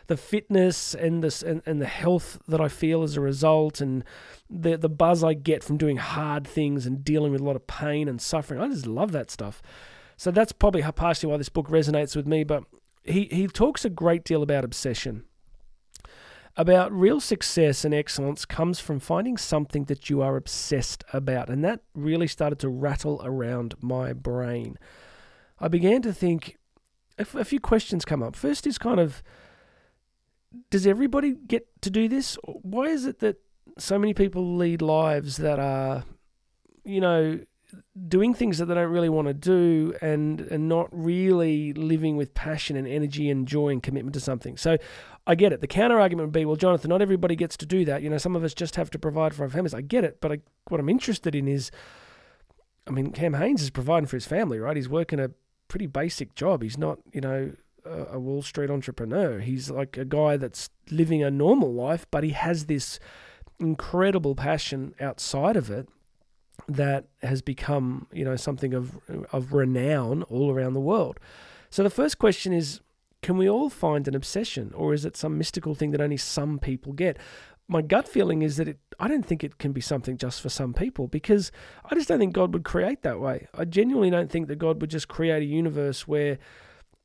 the 0.06 0.16
fitness 0.18 0.94
and 0.94 1.24
this 1.24 1.42
and, 1.42 1.62
and 1.64 1.80
the 1.80 1.86
health 1.86 2.38
that 2.46 2.60
I 2.60 2.68
feel 2.68 3.02
as 3.02 3.16
a 3.16 3.22
result 3.22 3.80
and 3.80 4.04
the 4.50 4.76
the 4.76 4.88
buzz 4.88 5.24
I 5.24 5.34
get 5.34 5.64
from 5.64 5.78
doing 5.78 5.96
hard 5.96 6.46
things 6.46 6.84
and 6.84 7.02
dealing 7.02 7.32
with 7.32 7.40
a 7.40 7.44
lot 7.44 7.56
of 7.56 7.66
pain 7.66 8.08
and 8.08 8.20
suffering. 8.20 8.60
I 8.60 8.68
just 8.68 8.86
love 8.86 9.12
that 9.12 9.30
stuff. 9.30 9.62
So 10.16 10.30
that's 10.30 10.52
probably 10.52 10.82
partially 10.82 11.30
why 11.30 11.38
this 11.38 11.48
book 11.48 11.68
resonates 11.68 12.14
with 12.14 12.26
me. 12.26 12.44
But 12.44 12.64
he, 13.04 13.28
he 13.30 13.46
talks 13.46 13.84
a 13.84 13.90
great 13.90 14.24
deal 14.24 14.42
about 14.42 14.64
obsession. 14.64 15.24
About 16.56 16.92
real 16.92 17.20
success 17.20 17.84
and 17.84 17.92
excellence 17.92 18.44
comes 18.44 18.78
from 18.78 19.00
finding 19.00 19.36
something 19.36 19.84
that 19.84 20.08
you 20.08 20.22
are 20.22 20.36
obsessed 20.36 21.02
about. 21.12 21.50
And 21.50 21.64
that 21.64 21.80
really 21.94 22.28
started 22.28 22.60
to 22.60 22.68
rattle 22.68 23.20
around 23.24 23.74
my 23.80 24.12
brain. 24.12 24.78
I 25.58 25.68
began 25.68 26.00
to 26.02 26.12
think 26.12 26.56
a, 27.18 27.26
a 27.34 27.44
few 27.44 27.60
questions 27.60 28.04
come 28.04 28.22
up. 28.22 28.36
First 28.36 28.66
is 28.66 28.78
kind 28.78 29.00
of 29.00 29.22
does 30.70 30.86
everybody 30.86 31.32
get 31.32 31.66
to 31.82 31.90
do 31.90 32.08
this? 32.08 32.38
Why 32.44 32.84
is 32.84 33.06
it 33.06 33.18
that 33.20 33.40
so 33.78 33.98
many 33.98 34.14
people 34.14 34.56
lead 34.56 34.82
lives 34.82 35.36
that 35.38 35.58
are, 35.58 36.04
you 36.84 37.00
know, 37.00 37.40
doing 38.08 38.34
things 38.34 38.58
that 38.58 38.66
they 38.66 38.74
don't 38.74 38.90
really 38.90 39.08
want 39.08 39.28
to 39.28 39.34
do 39.34 39.94
and 40.00 40.40
and 40.40 40.68
not 40.68 40.88
really 40.90 41.72
living 41.72 42.16
with 42.16 42.34
passion 42.34 42.76
and 42.76 42.86
energy 42.86 43.30
and 43.30 43.46
joy 43.46 43.68
and 43.68 43.82
commitment 43.82 44.14
to 44.14 44.20
something. 44.20 44.56
So 44.56 44.76
I 45.26 45.34
get 45.34 45.52
it. 45.52 45.60
The 45.60 45.66
counter 45.66 46.00
argument 46.00 46.28
would 46.28 46.32
be, 46.32 46.44
well, 46.44 46.56
Jonathan, 46.56 46.90
not 46.90 47.02
everybody 47.02 47.36
gets 47.36 47.56
to 47.58 47.66
do 47.66 47.84
that. 47.86 48.02
You 48.02 48.10
know, 48.10 48.18
some 48.18 48.36
of 48.36 48.44
us 48.44 48.54
just 48.54 48.76
have 48.76 48.90
to 48.90 48.98
provide 48.98 49.34
for 49.34 49.44
our 49.44 49.48
families. 49.48 49.74
I 49.74 49.80
get 49.80 50.04
it, 50.04 50.20
but 50.20 50.32
I, 50.32 50.38
what 50.68 50.80
I'm 50.80 50.88
interested 50.88 51.34
in 51.34 51.48
is, 51.48 51.70
I 52.86 52.90
mean, 52.90 53.10
Cam 53.10 53.34
Hanes 53.34 53.62
is 53.62 53.70
providing 53.70 54.06
for 54.06 54.16
his 54.16 54.26
family, 54.26 54.58
right? 54.58 54.76
He's 54.76 54.88
working 54.88 55.18
a 55.18 55.30
pretty 55.68 55.86
basic 55.86 56.34
job. 56.34 56.62
He's 56.62 56.76
not, 56.76 56.98
you 57.12 57.22
know, 57.22 57.52
a 57.86 58.18
Wall 58.18 58.42
Street 58.42 58.70
entrepreneur. 58.70 59.40
He's 59.40 59.70
like 59.70 59.96
a 59.96 60.04
guy 60.04 60.36
that's 60.36 60.70
living 60.90 61.22
a 61.22 61.30
normal 61.30 61.72
life, 61.72 62.06
but 62.10 62.24
he 62.24 62.30
has 62.30 62.66
this 62.66 62.98
incredible 63.60 64.34
passion 64.34 64.94
outside 65.00 65.56
of 65.56 65.70
it 65.70 65.88
that 66.68 67.06
has 67.22 67.42
become, 67.42 68.06
you 68.12 68.24
know, 68.24 68.36
something 68.36 68.74
of 68.74 68.98
of 69.32 69.52
renown 69.52 70.22
all 70.24 70.50
around 70.50 70.74
the 70.74 70.80
world. 70.80 71.20
So 71.70 71.82
the 71.82 71.90
first 71.90 72.18
question 72.18 72.52
is 72.52 72.80
can 73.22 73.38
we 73.38 73.48
all 73.48 73.70
find 73.70 74.06
an 74.06 74.14
obsession 74.14 74.72
or 74.74 74.92
is 74.92 75.04
it 75.04 75.16
some 75.16 75.38
mystical 75.38 75.74
thing 75.74 75.92
that 75.92 76.00
only 76.00 76.18
some 76.18 76.58
people 76.58 76.92
get? 76.92 77.18
My 77.66 77.80
gut 77.80 78.06
feeling 78.06 78.42
is 78.42 78.58
that 78.58 78.68
it 78.68 78.78
I 79.00 79.08
don't 79.08 79.24
think 79.24 79.42
it 79.42 79.58
can 79.58 79.72
be 79.72 79.80
something 79.80 80.16
just 80.16 80.40
for 80.40 80.48
some 80.48 80.74
people 80.74 81.08
because 81.08 81.50
I 81.90 81.94
just 81.94 82.08
don't 82.08 82.18
think 82.18 82.34
God 82.34 82.52
would 82.52 82.64
create 82.64 83.02
that 83.02 83.20
way. 83.20 83.48
I 83.54 83.64
genuinely 83.64 84.10
don't 84.10 84.30
think 84.30 84.48
that 84.48 84.58
God 84.58 84.80
would 84.80 84.90
just 84.90 85.08
create 85.08 85.42
a 85.42 85.46
universe 85.46 86.06
where 86.06 86.38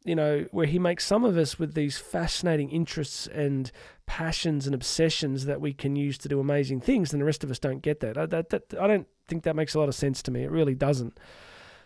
you 0.05 0.15
know, 0.15 0.45
where 0.51 0.65
he 0.65 0.79
makes 0.79 1.05
some 1.05 1.25
of 1.25 1.37
us 1.37 1.59
with 1.59 1.73
these 1.73 1.97
fascinating 1.97 2.69
interests 2.69 3.27
and 3.27 3.71
passions 4.09 4.65
and 4.65 4.73
obsessions 4.73 5.45
that 5.45 5.61
we 5.61 5.71
can 5.71 5.95
use 5.95 6.17
to 6.17 6.27
do 6.27 6.39
amazing 6.39 6.81
things, 6.81 7.13
and 7.13 7.21
the 7.21 7.25
rest 7.25 7.43
of 7.43 7.51
us 7.51 7.59
don't 7.59 7.83
get 7.83 7.99
that. 7.99 8.17
I, 8.17 8.25
that, 8.25 8.49
that. 8.49 8.73
I 8.81 8.87
don't 8.87 9.07
think 9.27 9.43
that 9.43 9.55
makes 9.55 9.75
a 9.75 9.79
lot 9.79 9.87
of 9.87 9.93
sense 9.93 10.23
to 10.23 10.31
me. 10.31 10.43
It 10.43 10.49
really 10.49 10.73
doesn't. 10.73 11.17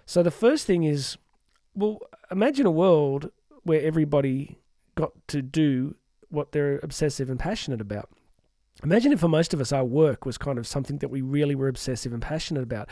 So 0.06 0.24
the 0.24 0.32
first 0.32 0.66
thing 0.66 0.84
is, 0.84 1.18
well, 1.76 2.00
imagine 2.32 2.66
a 2.66 2.72
world 2.72 3.30
where 3.64 3.82
everybody 3.82 4.58
got 4.96 5.12
to 5.28 5.42
do 5.42 5.96
what 6.30 6.54
they're 6.54 6.80
obsessive 6.82 7.30
and 7.30 7.38
passionate 7.38 7.82
about. 7.82 8.10
Imagine 8.84 9.12
if 9.12 9.20
for 9.20 9.28
most 9.28 9.54
of 9.54 9.60
us 9.60 9.74
our 9.74 9.86
work 9.86 10.26
was 10.26 10.38
kind 10.38 10.58
of 10.58 10.66
something 10.66 11.00
that 11.00 11.10
we 11.10 11.22
really 11.22 11.56
were 11.56 11.68
obsessive 11.68 12.14
and 12.14 12.22
passionate 12.22 12.64
about 12.64 12.90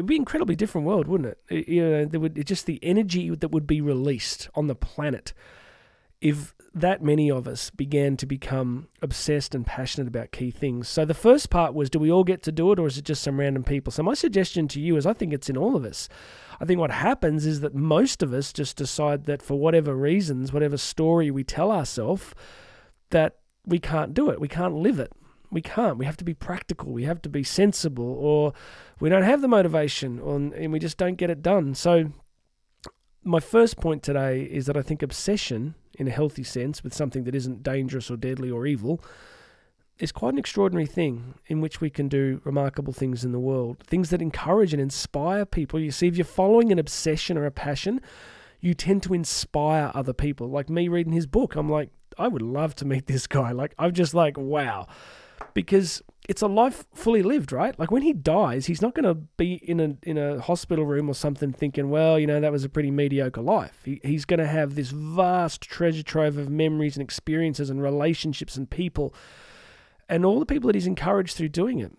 it'd 0.00 0.08
be 0.08 0.16
an 0.16 0.22
incredibly 0.22 0.56
different 0.56 0.86
world, 0.86 1.06
wouldn't 1.06 1.28
it? 1.28 1.38
it 1.50 1.68
you 1.68 1.82
know, 1.86 2.04
there 2.06 2.20
would 2.20 2.46
just 2.46 2.64
the 2.64 2.78
energy 2.82 3.28
that 3.28 3.50
would 3.50 3.66
be 3.66 3.82
released 3.82 4.48
on 4.54 4.66
the 4.66 4.74
planet 4.74 5.34
if 6.22 6.54
that 6.72 7.02
many 7.02 7.30
of 7.30 7.48
us 7.48 7.70
began 7.70 8.16
to 8.16 8.26
become 8.26 8.88
obsessed 9.02 9.54
and 9.54 9.66
passionate 9.66 10.06
about 10.06 10.30
key 10.30 10.50
things. 10.50 10.88
So 10.88 11.04
the 11.04 11.14
first 11.14 11.50
part 11.50 11.74
was 11.74 11.90
do 11.90 11.98
we 11.98 12.12
all 12.12 12.22
get 12.22 12.42
to 12.44 12.52
do 12.52 12.70
it 12.70 12.78
or 12.78 12.86
is 12.86 12.96
it 12.96 13.04
just 13.04 13.22
some 13.22 13.40
random 13.40 13.64
people? 13.64 13.90
So 13.90 14.02
my 14.02 14.14
suggestion 14.14 14.68
to 14.68 14.80
you 14.80 14.96
is 14.96 15.04
I 15.04 15.12
think 15.12 15.32
it's 15.32 15.50
in 15.50 15.56
all 15.56 15.74
of 15.74 15.84
us. 15.84 16.08
I 16.60 16.64
think 16.64 16.78
what 16.78 16.92
happens 16.92 17.44
is 17.44 17.60
that 17.60 17.74
most 17.74 18.22
of 18.22 18.32
us 18.32 18.52
just 18.52 18.76
decide 18.76 19.24
that 19.24 19.42
for 19.42 19.58
whatever 19.58 19.94
reasons, 19.96 20.52
whatever 20.52 20.76
story 20.76 21.30
we 21.30 21.42
tell 21.42 21.72
ourselves, 21.72 22.34
that 23.10 23.38
we 23.66 23.78
can't 23.78 24.14
do 24.14 24.30
it. 24.30 24.40
We 24.40 24.48
can't 24.48 24.74
live 24.74 25.00
it. 25.00 25.12
We 25.50 25.62
can't. 25.62 25.96
We 25.98 26.04
have 26.04 26.16
to 26.18 26.24
be 26.24 26.34
practical. 26.34 26.92
We 26.92 27.04
have 27.04 27.20
to 27.22 27.28
be 27.28 27.42
sensible, 27.42 28.14
or 28.18 28.52
we 29.00 29.08
don't 29.08 29.24
have 29.24 29.40
the 29.40 29.48
motivation, 29.48 30.20
or, 30.20 30.36
and 30.36 30.72
we 30.72 30.78
just 30.78 30.96
don't 30.96 31.16
get 31.16 31.30
it 31.30 31.42
done. 31.42 31.74
So, 31.74 32.12
my 33.22 33.40
first 33.40 33.76
point 33.76 34.02
today 34.02 34.42
is 34.42 34.66
that 34.66 34.76
I 34.76 34.82
think 34.82 35.02
obsession, 35.02 35.74
in 35.98 36.08
a 36.08 36.10
healthy 36.10 36.42
sense, 36.42 36.82
with 36.82 36.94
something 36.94 37.24
that 37.24 37.34
isn't 37.34 37.62
dangerous 37.62 38.10
or 38.10 38.16
deadly 38.16 38.50
or 38.50 38.66
evil, 38.66 39.02
is 39.98 40.12
quite 40.12 40.32
an 40.32 40.38
extraordinary 40.38 40.86
thing 40.86 41.34
in 41.46 41.60
which 41.60 41.80
we 41.80 41.90
can 41.90 42.08
do 42.08 42.40
remarkable 42.44 42.92
things 42.92 43.24
in 43.24 43.32
the 43.32 43.38
world. 43.38 43.78
Things 43.86 44.10
that 44.10 44.22
encourage 44.22 44.72
and 44.72 44.80
inspire 44.80 45.44
people. 45.44 45.78
You 45.78 45.90
see, 45.90 46.06
if 46.06 46.16
you're 46.16 46.24
following 46.24 46.72
an 46.72 46.78
obsession 46.78 47.36
or 47.36 47.44
a 47.44 47.50
passion, 47.50 48.00
you 48.60 48.72
tend 48.72 49.02
to 49.02 49.14
inspire 49.14 49.90
other 49.94 50.14
people. 50.14 50.48
Like 50.48 50.70
me 50.70 50.88
reading 50.88 51.12
his 51.12 51.26
book, 51.26 51.54
I'm 51.54 51.68
like, 51.68 51.90
I 52.18 52.28
would 52.28 52.42
love 52.42 52.74
to 52.76 52.86
meet 52.86 53.06
this 53.06 53.26
guy. 53.26 53.52
Like, 53.52 53.74
I'm 53.78 53.92
just 53.92 54.14
like, 54.14 54.38
wow 54.38 54.86
because 55.54 56.02
it's 56.28 56.42
a 56.42 56.46
life 56.46 56.86
fully 56.94 57.22
lived, 57.22 57.50
right? 57.50 57.76
Like 57.78 57.90
when 57.90 58.02
he 58.02 58.12
dies, 58.12 58.66
he's 58.66 58.82
not 58.82 58.94
going 58.94 59.04
to 59.04 59.14
be 59.14 59.54
in 59.54 59.80
a 59.80 59.96
in 60.02 60.18
a 60.18 60.40
hospital 60.40 60.84
room 60.84 61.08
or 61.08 61.14
something 61.14 61.52
thinking, 61.52 61.90
well, 61.90 62.18
you 62.18 62.26
know, 62.26 62.40
that 62.40 62.52
was 62.52 62.64
a 62.64 62.68
pretty 62.68 62.90
mediocre 62.90 63.40
life. 63.40 63.80
He, 63.84 64.00
he's 64.04 64.24
going 64.24 64.38
to 64.38 64.46
have 64.46 64.74
this 64.74 64.90
vast 64.90 65.62
treasure 65.62 66.02
trove 66.02 66.36
of 66.36 66.48
memories 66.48 66.96
and 66.96 67.02
experiences 67.02 67.70
and 67.70 67.82
relationships 67.82 68.56
and 68.56 68.68
people 68.70 69.14
and 70.08 70.24
all 70.24 70.40
the 70.40 70.46
people 70.46 70.66
that 70.66 70.74
he's 70.74 70.86
encouraged 70.86 71.36
through 71.36 71.48
doing 71.48 71.78
it. 71.78 71.92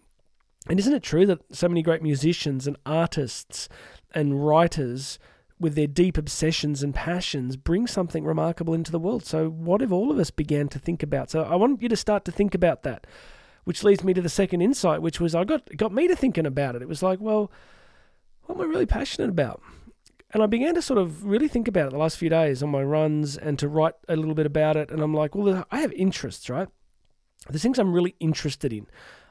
And 0.69 0.77
isn't 0.77 0.93
it 0.93 1.01
true 1.01 1.25
that 1.25 1.39
so 1.51 1.67
many 1.67 1.81
great 1.81 2.03
musicians 2.03 2.67
and 2.67 2.77
artists 2.85 3.67
and 4.13 4.45
writers 4.45 5.17
with 5.59 5.75
their 5.75 5.87
deep 5.87 6.17
obsessions 6.17 6.83
and 6.83 6.93
passions 6.93 7.55
bring 7.55 7.87
something 7.87 8.23
remarkable 8.23 8.73
into 8.73 8.91
the 8.91 8.99
world? 8.99 9.25
So 9.25 9.49
what 9.49 9.81
if 9.81 9.91
all 9.91 10.11
of 10.11 10.19
us 10.19 10.29
began 10.29 10.67
to 10.69 10.79
think 10.79 11.01
about? 11.01 11.31
So 11.31 11.41
I 11.41 11.55
want 11.55 11.81
you 11.81 11.89
to 11.89 11.95
start 11.95 12.25
to 12.25 12.31
think 12.31 12.53
about 12.53 12.83
that 12.83 13.07
which 13.71 13.85
leads 13.85 14.03
me 14.03 14.13
to 14.13 14.21
the 14.21 14.27
second 14.27 14.59
insight, 14.59 15.01
which 15.01 15.21
was 15.21 15.33
I 15.33 15.45
got 15.45 15.77
got 15.77 15.93
me 15.93 16.05
to 16.09 16.15
thinking 16.17 16.45
about 16.45 16.75
it. 16.75 16.81
It 16.81 16.89
was 16.89 17.01
like, 17.01 17.21
well, 17.21 17.49
what 18.43 18.55
am 18.55 18.61
I 18.61 18.65
really 18.65 18.85
passionate 18.85 19.29
about? 19.29 19.61
And 20.31 20.43
I 20.43 20.45
began 20.45 20.75
to 20.75 20.81
sort 20.81 20.99
of 20.99 21.23
really 21.23 21.47
think 21.47 21.69
about 21.69 21.87
it 21.87 21.91
the 21.91 21.97
last 21.97 22.17
few 22.17 22.27
days 22.27 22.61
on 22.61 22.69
my 22.69 22.83
runs 22.83 23.37
and 23.37 23.57
to 23.59 23.69
write 23.69 23.93
a 24.09 24.17
little 24.17 24.35
bit 24.35 24.45
about 24.45 24.75
it. 24.75 24.91
And 24.91 24.99
I'm 25.01 25.13
like, 25.13 25.35
well, 25.35 25.65
I 25.71 25.79
have 25.79 25.93
interests, 25.93 26.49
right? 26.49 26.67
There's 27.47 27.61
things 27.61 27.79
I'm 27.79 27.93
really 27.93 28.13
interested 28.19 28.73
in. 28.73 28.87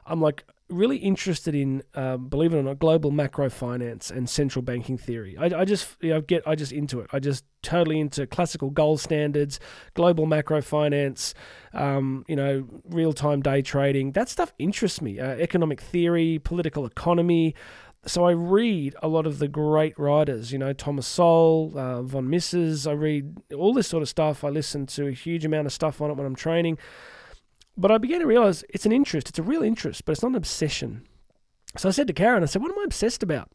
I'm 0.07 0.19
like, 0.19 0.43
really 0.71 0.97
interested 0.97 1.53
in, 1.53 1.83
um, 1.95 2.27
believe 2.27 2.53
it 2.53 2.57
or 2.57 2.63
not, 2.63 2.79
global 2.79 3.11
macro 3.11 3.49
finance 3.49 4.09
and 4.09 4.29
central 4.29 4.63
banking 4.63 4.97
theory. 4.97 5.35
I, 5.37 5.61
I 5.61 5.65
just 5.65 5.95
you 6.01 6.11
know, 6.11 6.21
get 6.21 6.47
I 6.47 6.55
just 6.55 6.71
into 6.71 6.99
it. 6.99 7.09
I 7.13 7.19
just 7.19 7.43
totally 7.61 7.99
into 7.99 8.25
classical 8.27 8.69
gold 8.69 8.99
standards, 8.99 9.59
global 9.93 10.25
macro 10.25 10.61
finance, 10.61 11.33
um, 11.73 12.25
you 12.27 12.35
know, 12.35 12.67
real 12.89 13.13
time 13.13 13.41
day 13.41 13.61
trading. 13.61 14.13
That 14.13 14.29
stuff 14.29 14.53
interests 14.57 15.01
me. 15.01 15.19
Uh, 15.19 15.35
economic 15.35 15.81
theory, 15.81 16.39
political 16.39 16.85
economy. 16.85 17.55
So 18.07 18.25
I 18.25 18.31
read 18.31 18.95
a 19.03 19.07
lot 19.07 19.27
of 19.27 19.37
the 19.37 19.47
great 19.47 19.97
writers, 19.99 20.51
you 20.51 20.57
know, 20.57 20.73
Thomas 20.73 21.05
Sowell, 21.05 21.77
uh, 21.77 22.01
von 22.01 22.27
Mises. 22.27 22.87
I 22.87 22.93
read 22.93 23.37
all 23.55 23.73
this 23.73 23.87
sort 23.87 24.01
of 24.01 24.09
stuff. 24.09 24.43
I 24.43 24.49
listen 24.49 24.87
to 24.87 25.07
a 25.07 25.11
huge 25.11 25.45
amount 25.45 25.67
of 25.67 25.73
stuff 25.73 26.01
on 26.01 26.09
it 26.09 26.17
when 26.17 26.25
I'm 26.25 26.35
training. 26.35 26.79
But 27.77 27.91
I 27.91 27.97
began 27.97 28.19
to 28.19 28.27
realize 28.27 28.63
it's 28.69 28.85
an 28.85 28.91
interest. 28.91 29.29
It's 29.29 29.39
a 29.39 29.43
real 29.43 29.63
interest, 29.63 30.05
but 30.05 30.11
it's 30.11 30.21
not 30.21 30.29
an 30.29 30.35
obsession. 30.35 31.07
So 31.77 31.87
I 31.87 31.91
said 31.91 32.07
to 32.07 32.13
Karen, 32.13 32.43
I 32.43 32.47
said, 32.47 32.61
what 32.61 32.71
am 32.71 32.79
I 32.79 32.83
obsessed 32.85 33.23
about? 33.23 33.49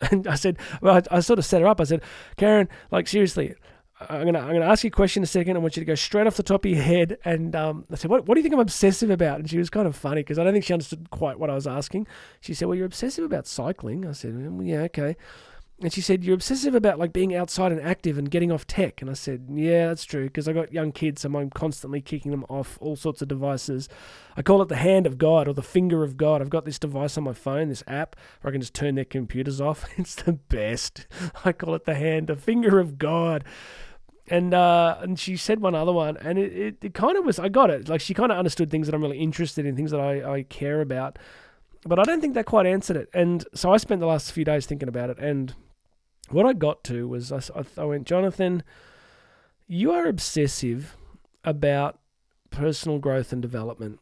And 0.10 0.26
I 0.26 0.34
said, 0.34 0.56
well, 0.80 0.96
I, 0.96 1.16
I 1.16 1.20
sort 1.20 1.38
of 1.38 1.44
set 1.44 1.60
her 1.60 1.68
up. 1.68 1.78
I 1.78 1.84
said, 1.84 2.02
Karen, 2.38 2.70
like 2.90 3.06
seriously, 3.06 3.54
I'm 4.08 4.24
gonna 4.24 4.38
I'm 4.38 4.54
gonna 4.54 4.64
ask 4.64 4.82
you 4.82 4.88
a 4.88 4.90
question 4.90 5.20
in 5.20 5.24
a 5.24 5.26
second. 5.26 5.56
I 5.56 5.60
want 5.60 5.76
you 5.76 5.82
to 5.82 5.86
go 5.86 5.94
straight 5.94 6.26
off 6.26 6.38
the 6.38 6.42
top 6.42 6.64
of 6.64 6.70
your 6.70 6.80
head. 6.82 7.18
And 7.24 7.54
um, 7.54 7.84
I 7.92 7.96
said, 7.96 8.10
what 8.10 8.26
What 8.26 8.34
do 8.34 8.38
you 8.38 8.42
think 8.42 8.54
I'm 8.54 8.60
obsessive 8.60 9.10
about? 9.10 9.40
And 9.40 9.50
she 9.50 9.58
was 9.58 9.68
kind 9.68 9.86
of 9.86 9.94
funny 9.94 10.22
because 10.22 10.38
I 10.38 10.44
don't 10.44 10.54
think 10.54 10.64
she 10.64 10.72
understood 10.72 11.10
quite 11.10 11.38
what 11.38 11.50
I 11.50 11.54
was 11.54 11.66
asking. 11.66 12.06
She 12.40 12.54
said, 12.54 12.66
Well, 12.66 12.76
you're 12.76 12.86
obsessive 12.86 13.24
about 13.24 13.46
cycling. 13.46 14.06
I 14.06 14.12
said, 14.12 14.34
well, 14.34 14.66
Yeah, 14.66 14.82
okay. 14.84 15.16
And 15.82 15.90
she 15.90 16.02
said, 16.02 16.24
You're 16.24 16.34
obsessive 16.34 16.74
about 16.74 16.98
like 16.98 17.12
being 17.12 17.34
outside 17.34 17.72
and 17.72 17.80
active 17.80 18.18
and 18.18 18.30
getting 18.30 18.52
off 18.52 18.66
tech. 18.66 19.00
And 19.00 19.10
I 19.10 19.14
said, 19.14 19.46
Yeah, 19.50 19.88
that's 19.88 20.04
true, 20.04 20.24
because 20.24 20.46
I 20.46 20.52
got 20.52 20.72
young 20.72 20.92
kids, 20.92 21.22
so 21.22 21.34
I'm 21.34 21.48
constantly 21.48 22.02
kicking 22.02 22.30
them 22.30 22.44
off 22.50 22.76
all 22.82 22.96
sorts 22.96 23.22
of 23.22 23.28
devices. 23.28 23.88
I 24.36 24.42
call 24.42 24.60
it 24.60 24.68
the 24.68 24.76
hand 24.76 25.06
of 25.06 25.16
God 25.16 25.48
or 25.48 25.54
the 25.54 25.62
finger 25.62 26.02
of 26.02 26.18
God. 26.18 26.42
I've 26.42 26.50
got 26.50 26.66
this 26.66 26.78
device 26.78 27.16
on 27.16 27.24
my 27.24 27.32
phone, 27.32 27.68
this 27.68 27.84
app, 27.86 28.14
where 28.40 28.50
I 28.50 28.52
can 28.52 28.60
just 28.60 28.74
turn 28.74 28.94
their 28.94 29.04
computers 29.04 29.60
off. 29.60 29.86
It's 29.98 30.14
the 30.14 30.32
best. 30.32 31.06
I 31.44 31.52
call 31.52 31.74
it 31.74 31.84
the 31.84 31.94
hand, 31.94 32.28
the 32.28 32.36
finger 32.36 32.78
of 32.78 32.98
God. 32.98 33.44
And 34.28 34.54
uh, 34.54 34.98
and 35.00 35.18
she 35.18 35.36
said 35.36 35.60
one 35.60 35.74
other 35.74 35.92
one, 35.92 36.16
and 36.18 36.38
it, 36.38 36.52
it, 36.52 36.76
it 36.82 36.94
kind 36.94 37.16
of 37.16 37.24
was, 37.24 37.38
I 37.38 37.48
got 37.48 37.70
it. 37.70 37.88
Like 37.88 38.00
she 38.00 38.14
kind 38.14 38.30
of 38.30 38.38
understood 38.38 38.70
things 38.70 38.86
that 38.86 38.94
I'm 38.94 39.02
really 39.02 39.18
interested 39.18 39.66
in, 39.66 39.76
things 39.76 39.90
that 39.90 40.00
I, 40.00 40.34
I 40.34 40.42
care 40.44 40.80
about. 40.80 41.18
But 41.84 41.98
I 41.98 42.02
don't 42.02 42.20
think 42.20 42.34
that 42.34 42.44
quite 42.44 42.66
answered 42.66 42.96
it. 42.96 43.08
And 43.14 43.44
so 43.54 43.72
I 43.72 43.78
spent 43.78 44.00
the 44.00 44.06
last 44.06 44.32
few 44.32 44.44
days 44.44 44.66
thinking 44.66 44.88
about 44.88 45.10
it. 45.10 45.18
And 45.18 45.54
what 46.30 46.46
I 46.46 46.52
got 46.52 46.84
to 46.84 47.08
was 47.08 47.32
I, 47.32 47.40
I 47.76 47.84
went, 47.84 48.06
Jonathan, 48.06 48.62
you 49.66 49.92
are 49.92 50.06
obsessive 50.06 50.96
about 51.44 51.98
personal 52.50 52.98
growth 52.98 53.32
and 53.32 53.40
development. 53.40 54.00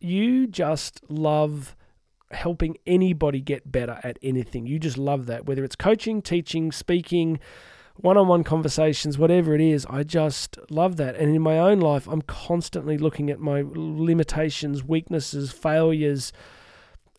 You 0.00 0.46
just 0.46 1.00
love 1.08 1.76
helping 2.30 2.76
anybody 2.86 3.40
get 3.40 3.70
better 3.70 4.00
at 4.02 4.18
anything. 4.22 4.66
You 4.66 4.78
just 4.78 4.98
love 4.98 5.26
that, 5.26 5.46
whether 5.46 5.64
it's 5.64 5.76
coaching, 5.76 6.20
teaching, 6.20 6.72
speaking, 6.72 7.38
one 7.96 8.16
on 8.16 8.26
one 8.26 8.44
conversations, 8.44 9.18
whatever 9.18 9.54
it 9.54 9.60
is. 9.60 9.86
I 9.86 10.02
just 10.02 10.58
love 10.70 10.96
that. 10.96 11.14
And 11.16 11.34
in 11.34 11.42
my 11.42 11.58
own 11.58 11.80
life, 11.80 12.08
I'm 12.08 12.22
constantly 12.22 12.98
looking 12.98 13.30
at 13.30 13.38
my 13.38 13.62
limitations, 13.64 14.82
weaknesses, 14.82 15.52
failures, 15.52 16.32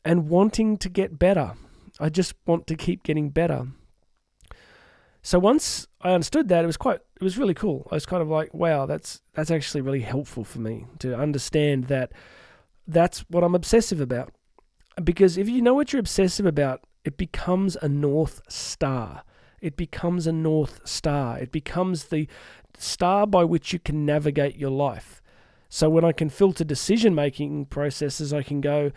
and 0.03 0.27
wanting 0.27 0.77
to 0.77 0.89
get 0.89 1.17
better. 1.17 1.53
I 1.99 2.10
just 2.10 2.34
want 2.45 2.67
to 2.67 2.75
keep 2.75 3.03
getting 3.03 3.29
better. 3.29 3.67
So 5.25 5.39
once 5.39 5.88
I 6.01 6.11
understood 6.11 6.49
that, 6.49 6.63
it 6.63 6.67
was 6.67 6.77
quite, 6.77 6.99
it 7.19 7.23
was 7.23 7.35
really 7.35 7.55
cool. 7.55 7.88
I 7.89 7.95
was 7.95 8.05
kind 8.05 8.21
of 8.21 8.29
like, 8.29 8.53
wow, 8.53 8.85
that's 8.85 9.23
that's 9.33 9.49
actually 9.49 9.81
really 9.81 10.01
helpful 10.01 10.43
for 10.43 10.59
me 10.59 10.85
to 10.99 11.17
understand 11.17 11.85
that 11.85 12.11
that's 12.85 13.21
what 13.21 13.43
I'm 13.43 13.55
obsessive 13.55 13.99
about. 13.99 14.31
Because 15.03 15.35
if 15.35 15.49
you 15.49 15.63
know 15.63 15.73
what 15.73 15.91
you're 15.91 15.99
obsessive 15.99 16.45
about, 16.45 16.81
it 17.03 17.17
becomes 17.17 17.75
a 17.81 17.89
north 17.89 18.43
star. 18.47 19.23
It 19.61 19.75
becomes 19.75 20.27
a 20.27 20.31
north 20.31 20.88
star. 20.88 21.39
It 21.39 21.51
becomes 21.51 22.05
the 22.05 22.27
star 22.77 23.25
by 23.25 23.45
which 23.45 23.73
you 23.73 23.79
can 23.79 24.05
navigate 24.05 24.57
your 24.57 24.69
life. 24.69 25.23
So 25.69 25.89
when 25.89 26.05
I 26.05 26.11
can 26.11 26.29
filter 26.29 26.63
decision 26.63 27.15
making 27.15 27.65
processes, 27.65 28.31
I 28.31 28.43
can 28.43 28.61
go, 28.61 28.91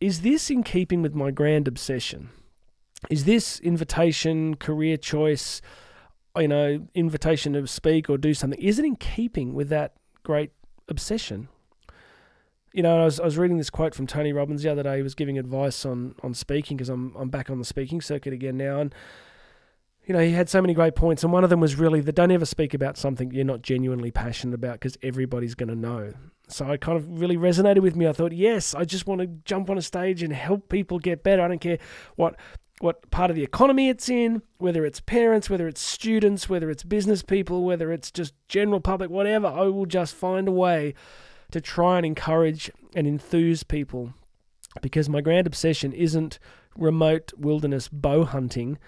is 0.00 0.22
this 0.22 0.50
in 0.50 0.64
keeping 0.64 1.02
with 1.02 1.14
my 1.14 1.30
grand 1.30 1.68
obsession? 1.68 2.30
Is 3.10 3.24
this 3.24 3.60
invitation, 3.60 4.56
career 4.56 4.96
choice, 4.96 5.60
you 6.36 6.48
know, 6.48 6.86
invitation 6.94 7.52
to 7.54 7.66
speak 7.66 8.08
or 8.08 8.16
do 8.16 8.34
something, 8.34 8.60
is 8.60 8.78
it 8.78 8.84
in 8.84 8.96
keeping 8.96 9.54
with 9.54 9.68
that 9.68 9.94
great 10.22 10.52
obsession? 10.88 11.48
You 12.72 12.82
know, 12.82 13.02
I 13.02 13.04
was, 13.04 13.20
I 13.20 13.24
was 13.24 13.36
reading 13.36 13.58
this 13.58 13.70
quote 13.70 13.94
from 13.94 14.06
Tony 14.06 14.32
Robbins 14.32 14.62
the 14.62 14.70
other 14.70 14.82
day. 14.82 14.96
He 14.96 15.02
was 15.02 15.14
giving 15.14 15.38
advice 15.38 15.84
on 15.84 16.14
on 16.22 16.32
speaking 16.32 16.76
because 16.76 16.88
I'm 16.88 17.14
I'm 17.16 17.28
back 17.28 17.50
on 17.50 17.58
the 17.58 17.66
speaking 17.66 18.00
circuit 18.00 18.32
again 18.32 18.56
now, 18.56 18.80
and 18.80 18.94
you 20.06 20.14
know 20.14 20.20
he 20.20 20.30
had 20.30 20.48
so 20.48 20.62
many 20.62 20.72
great 20.72 20.94
points, 20.94 21.22
and 21.22 21.30
one 21.30 21.44
of 21.44 21.50
them 21.50 21.60
was 21.60 21.76
really 21.76 22.00
that 22.00 22.14
don't 22.14 22.30
ever 22.30 22.46
speak 22.46 22.72
about 22.72 22.96
something 22.96 23.30
you're 23.30 23.44
not 23.44 23.60
genuinely 23.60 24.10
passionate 24.10 24.54
about 24.54 24.74
because 24.74 24.96
everybody's 25.02 25.54
going 25.54 25.68
to 25.68 25.74
know. 25.74 26.14
So 26.48 26.66
I 26.66 26.78
kind 26.78 26.96
of 26.96 27.20
really 27.20 27.36
resonated 27.36 27.80
with 27.80 27.94
me. 27.94 28.06
I 28.06 28.12
thought, 28.12 28.32
yes, 28.32 28.74
I 28.74 28.84
just 28.84 29.06
want 29.06 29.20
to 29.20 29.26
jump 29.26 29.68
on 29.68 29.76
a 29.76 29.82
stage 29.82 30.22
and 30.22 30.32
help 30.32 30.68
people 30.70 30.98
get 30.98 31.22
better. 31.22 31.42
I 31.42 31.48
don't 31.48 31.60
care 31.60 31.78
what 32.16 32.36
what 32.82 33.08
part 33.12 33.30
of 33.30 33.36
the 33.36 33.44
economy 33.44 33.88
it's 33.88 34.08
in, 34.08 34.42
whether 34.58 34.84
it's 34.84 34.98
parents, 34.98 35.48
whether 35.48 35.68
it's 35.68 35.80
students, 35.80 36.48
whether 36.48 36.68
it's 36.68 36.82
business 36.82 37.22
people, 37.22 37.62
whether 37.62 37.92
it's 37.92 38.10
just 38.10 38.34
general 38.48 38.80
public, 38.80 39.08
whatever, 39.08 39.46
I 39.46 39.66
will 39.66 39.86
just 39.86 40.16
find 40.16 40.48
a 40.48 40.52
way 40.52 40.94
to 41.52 41.60
try 41.60 41.98
and 41.98 42.04
encourage 42.04 42.72
and 42.96 43.06
enthuse 43.06 43.62
people 43.62 44.14
because 44.80 45.08
my 45.08 45.20
grand 45.20 45.46
obsession 45.46 45.92
isn't 45.92 46.40
remote 46.76 47.32
wilderness 47.38 47.86
bow 47.86 48.24
hunting. 48.24 48.78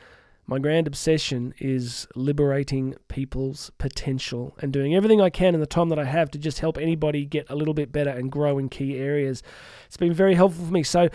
My 0.45 0.59
grand 0.59 0.89
obsession 0.89 1.55
is 1.59 2.09
liberating 2.17 2.97
people's 3.07 3.71
potential 3.79 4.57
and 4.61 4.73
doing 4.73 4.97
everything 4.97 5.21
I 5.21 5.31
can 5.31 5.55
in 5.55 5.61
the 5.61 5.67
time 5.67 5.89
that 5.91 6.01
I 6.01 6.05
have 6.05 6.33
to 6.33 6.39
just 6.39 6.59
help 6.59 6.79
anybody 6.79 7.25
get 7.25 7.49
a 7.49 7.55
little 7.55 7.75
bit 7.75 7.93
better 7.93 8.11
and 8.11 8.33
grow 8.33 8.59
in 8.59 8.71
key 8.71 8.99
areas. 8.99 9.41
It's 9.87 9.97
been 9.97 10.13
very 10.13 10.35
helpful 10.35 10.67
for 10.67 10.73
me. 10.73 10.83
So, 10.83 11.09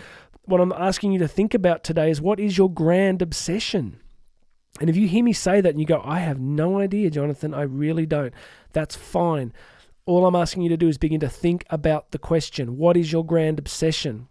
what 0.50 0.60
I'm 0.60 0.72
asking 0.72 1.12
you 1.12 1.18
to 1.20 1.28
think 1.28 1.54
about 1.54 1.84
today 1.84 2.10
is 2.10 2.20
what 2.20 2.40
is 2.40 2.58
your 2.58 2.70
grand 2.70 3.22
obsession? 3.22 4.00
And 4.80 4.88
if 4.88 4.96
you 4.96 5.06
hear 5.06 5.24
me 5.24 5.32
say 5.32 5.60
that 5.60 5.70
and 5.70 5.80
you 5.80 5.86
go, 5.86 6.02
I 6.04 6.20
have 6.20 6.40
no 6.40 6.78
idea, 6.78 7.10
Jonathan, 7.10 7.54
I 7.54 7.62
really 7.62 8.06
don't, 8.06 8.32
that's 8.72 8.96
fine. 8.96 9.52
All 10.06 10.26
I'm 10.26 10.34
asking 10.34 10.62
you 10.62 10.68
to 10.70 10.76
do 10.76 10.88
is 10.88 10.98
begin 10.98 11.20
to 11.20 11.28
think 11.28 11.64
about 11.70 12.10
the 12.10 12.18
question 12.18 12.76
what 12.76 12.96
is 12.96 13.12
your 13.12 13.24
grand 13.24 13.58
obsession? 13.58 14.28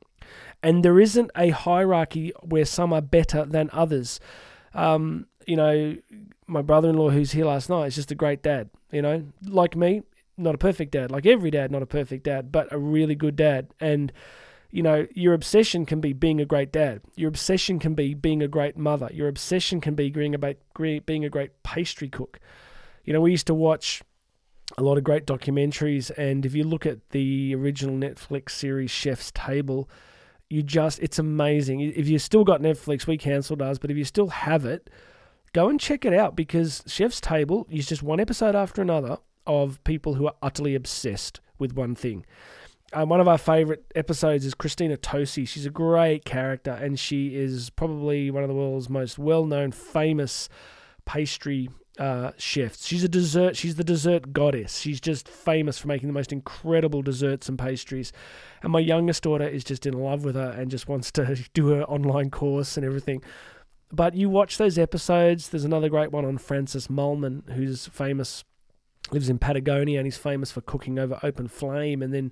And 0.62 0.84
there 0.84 1.00
isn't 1.00 1.32
a 1.36 1.50
hierarchy 1.50 2.34
where 2.42 2.66
some 2.66 2.92
are 2.92 3.02
better 3.02 3.46
than 3.46 3.70
others. 3.72 4.20
Um, 4.74 5.28
you 5.48 5.56
know, 5.56 5.96
my 6.48 6.62
brother 6.62 6.90
in 6.90 6.98
law 6.98 7.10
who's 7.10 7.32
here 7.32 7.46
last 7.46 7.70
night 7.70 7.88
is 7.88 7.96
just 7.96 8.12
a 8.12 8.16
great 8.16 8.44
dad. 8.44 8.70
You 8.92 9.02
know, 9.02 9.24
like 9.46 9.76
me, 9.76 10.04
not 10.38 10.56
a 10.56 10.58
perfect 10.58 10.92
dad, 10.92 11.12
like 11.12 11.26
every 11.26 11.52
dad, 11.52 11.72
not 11.72 11.82
a 11.82 11.88
perfect 11.88 12.24
dad, 12.24 12.52
but 12.52 12.72
a 12.72 12.78
really 12.78 13.16
good 13.16 13.36
dad. 13.36 13.68
And 13.80 14.12
you 14.72 14.84
know, 14.84 15.08
your 15.14 15.34
obsession 15.34 15.86
can 15.86 16.00
be 16.00 16.14
being 16.14 16.40
a 16.40 16.46
great 16.46 16.72
dad. 16.72 17.02
Your 17.16 17.30
obsession 17.30 17.80
can 17.80 17.96
be 17.96 18.14
being 18.14 18.44
a 18.44 18.48
great 18.48 18.78
mother. 18.78 19.10
Your 19.12 19.28
obsession 19.28 19.82
can 19.82 19.96
be 19.96 20.10
being 20.10 20.36
a, 20.36 21.00
being 21.02 21.26
a 21.26 21.30
great 21.30 21.64
pastry 21.64 22.10
cook. 22.10 22.40
You 23.04 23.14
know, 23.14 23.22
we 23.22 23.32
used 23.32 23.48
to 23.48 23.56
watch 23.56 24.04
a 24.78 24.84
lot 24.84 25.00
of 25.00 25.04
great 25.04 25.26
documentaries, 25.26 26.12
and 26.16 26.46
if 26.46 26.54
you 26.54 26.64
look 26.64 26.86
at 26.86 27.10
the 27.10 27.56
original 27.56 27.96
Netflix 27.96 28.52
series 28.52 28.92
Chef's 28.92 29.32
Table, 29.32 29.90
you 30.48 30.62
just, 30.62 31.00
it's 31.00 31.18
amazing. 31.18 31.80
If 31.80 32.08
you've 32.08 32.22
still 32.22 32.44
got 32.44 32.62
Netflix, 32.62 33.08
we 33.08 33.18
cancelled 33.18 33.64
ours, 33.64 33.80
but 33.80 33.90
if 33.90 33.98
you 33.98 34.06
still 34.06 34.28
have 34.28 34.66
it, 34.66 34.92
go 35.54 35.70
and 35.70 35.80
check 35.80 36.06
it 36.06 36.14
out 36.14 36.36
because 36.36 36.84
Chef's 36.86 37.20
Table 37.20 37.66
is 37.72 37.88
just 37.88 38.04
one 38.04 38.20
episode 38.20 38.56
after 38.56 38.84
another 38.84 39.18
of 39.48 39.84
people 39.84 40.14
who 40.14 40.28
are 40.28 40.36
utterly 40.44 40.76
obsessed 40.76 41.40
with 41.58 41.74
one 41.74 41.96
thing 41.96 42.24
Um, 42.92 43.10
one 43.10 43.22
of 43.22 43.28
our 43.28 43.38
favorite 43.38 43.86
episodes 43.94 44.46
is 44.46 44.56
Christina 44.56 44.98
Tosi. 44.98 45.48
She's 45.48 45.66
a 45.66 45.70
great 45.70 46.26
character, 46.26 46.72
and 46.72 47.00
she 47.00 47.36
is 47.36 47.70
probably 47.70 48.32
one 48.32 48.44
of 48.44 48.50
the 48.50 48.56
world's 48.56 48.90
most 48.90 49.20
well-known, 49.20 49.72
famous 49.72 50.50
pastry 51.06 51.70
uh, 52.00 52.32
chefs. 52.38 52.88
She's 52.88 53.04
a 53.04 53.10
dessert. 53.10 53.56
She's 53.56 53.76
the 53.76 53.84
dessert 53.84 54.34
goddess. 54.34 54.80
She's 54.80 55.00
just 55.00 55.28
famous 55.28 55.78
for 55.78 55.88
making 55.88 56.08
the 56.08 56.14
most 56.14 56.32
incredible 56.32 57.02
desserts 57.02 57.48
and 57.48 57.60
pastries. 57.60 58.12
And 58.64 58.72
my 58.72 58.80
youngest 58.80 59.24
daughter 59.24 59.48
is 59.48 59.64
just 59.64 59.86
in 59.86 59.94
love 59.94 60.24
with 60.24 60.36
her 60.36 60.50
and 60.50 60.72
just 60.72 60.88
wants 60.88 61.12
to 61.14 61.36
do 61.54 61.68
her 61.68 61.84
online 61.84 62.32
course 62.32 62.78
and 62.78 62.86
everything. 62.86 63.22
But 63.92 64.16
you 64.16 64.30
watch 64.30 64.58
those 64.58 64.78
episodes. 64.78 65.50
There's 65.50 65.66
another 65.66 65.90
great 65.90 66.12
one 66.12 66.26
on 66.26 66.38
Francis 66.38 66.88
Mallmann, 66.88 67.52
who's 67.52 67.88
famous, 67.88 68.44
lives 69.12 69.30
in 69.30 69.40
Patagonia, 69.40 70.00
and 70.00 70.08
he's 70.08 70.18
famous 70.18 70.52
for 70.52 70.62
cooking 70.62 70.98
over 70.98 71.20
open 71.22 71.48
flame. 71.48 72.02
And 72.02 72.14
then 72.14 72.32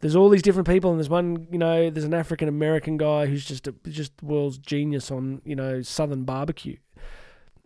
there's 0.00 0.16
all 0.16 0.28
these 0.28 0.42
different 0.42 0.68
people, 0.68 0.90
and 0.90 0.98
there's 0.98 1.08
one, 1.08 1.46
you 1.50 1.58
know, 1.58 1.90
there's 1.90 2.04
an 2.04 2.14
African 2.14 2.48
American 2.48 2.96
guy 2.96 3.26
who's 3.26 3.44
just 3.44 3.66
a, 3.66 3.72
just 3.88 4.12
world's 4.22 4.58
genius 4.58 5.10
on, 5.10 5.40
you 5.44 5.56
know, 5.56 5.82
Southern 5.82 6.24
barbecue. 6.24 6.76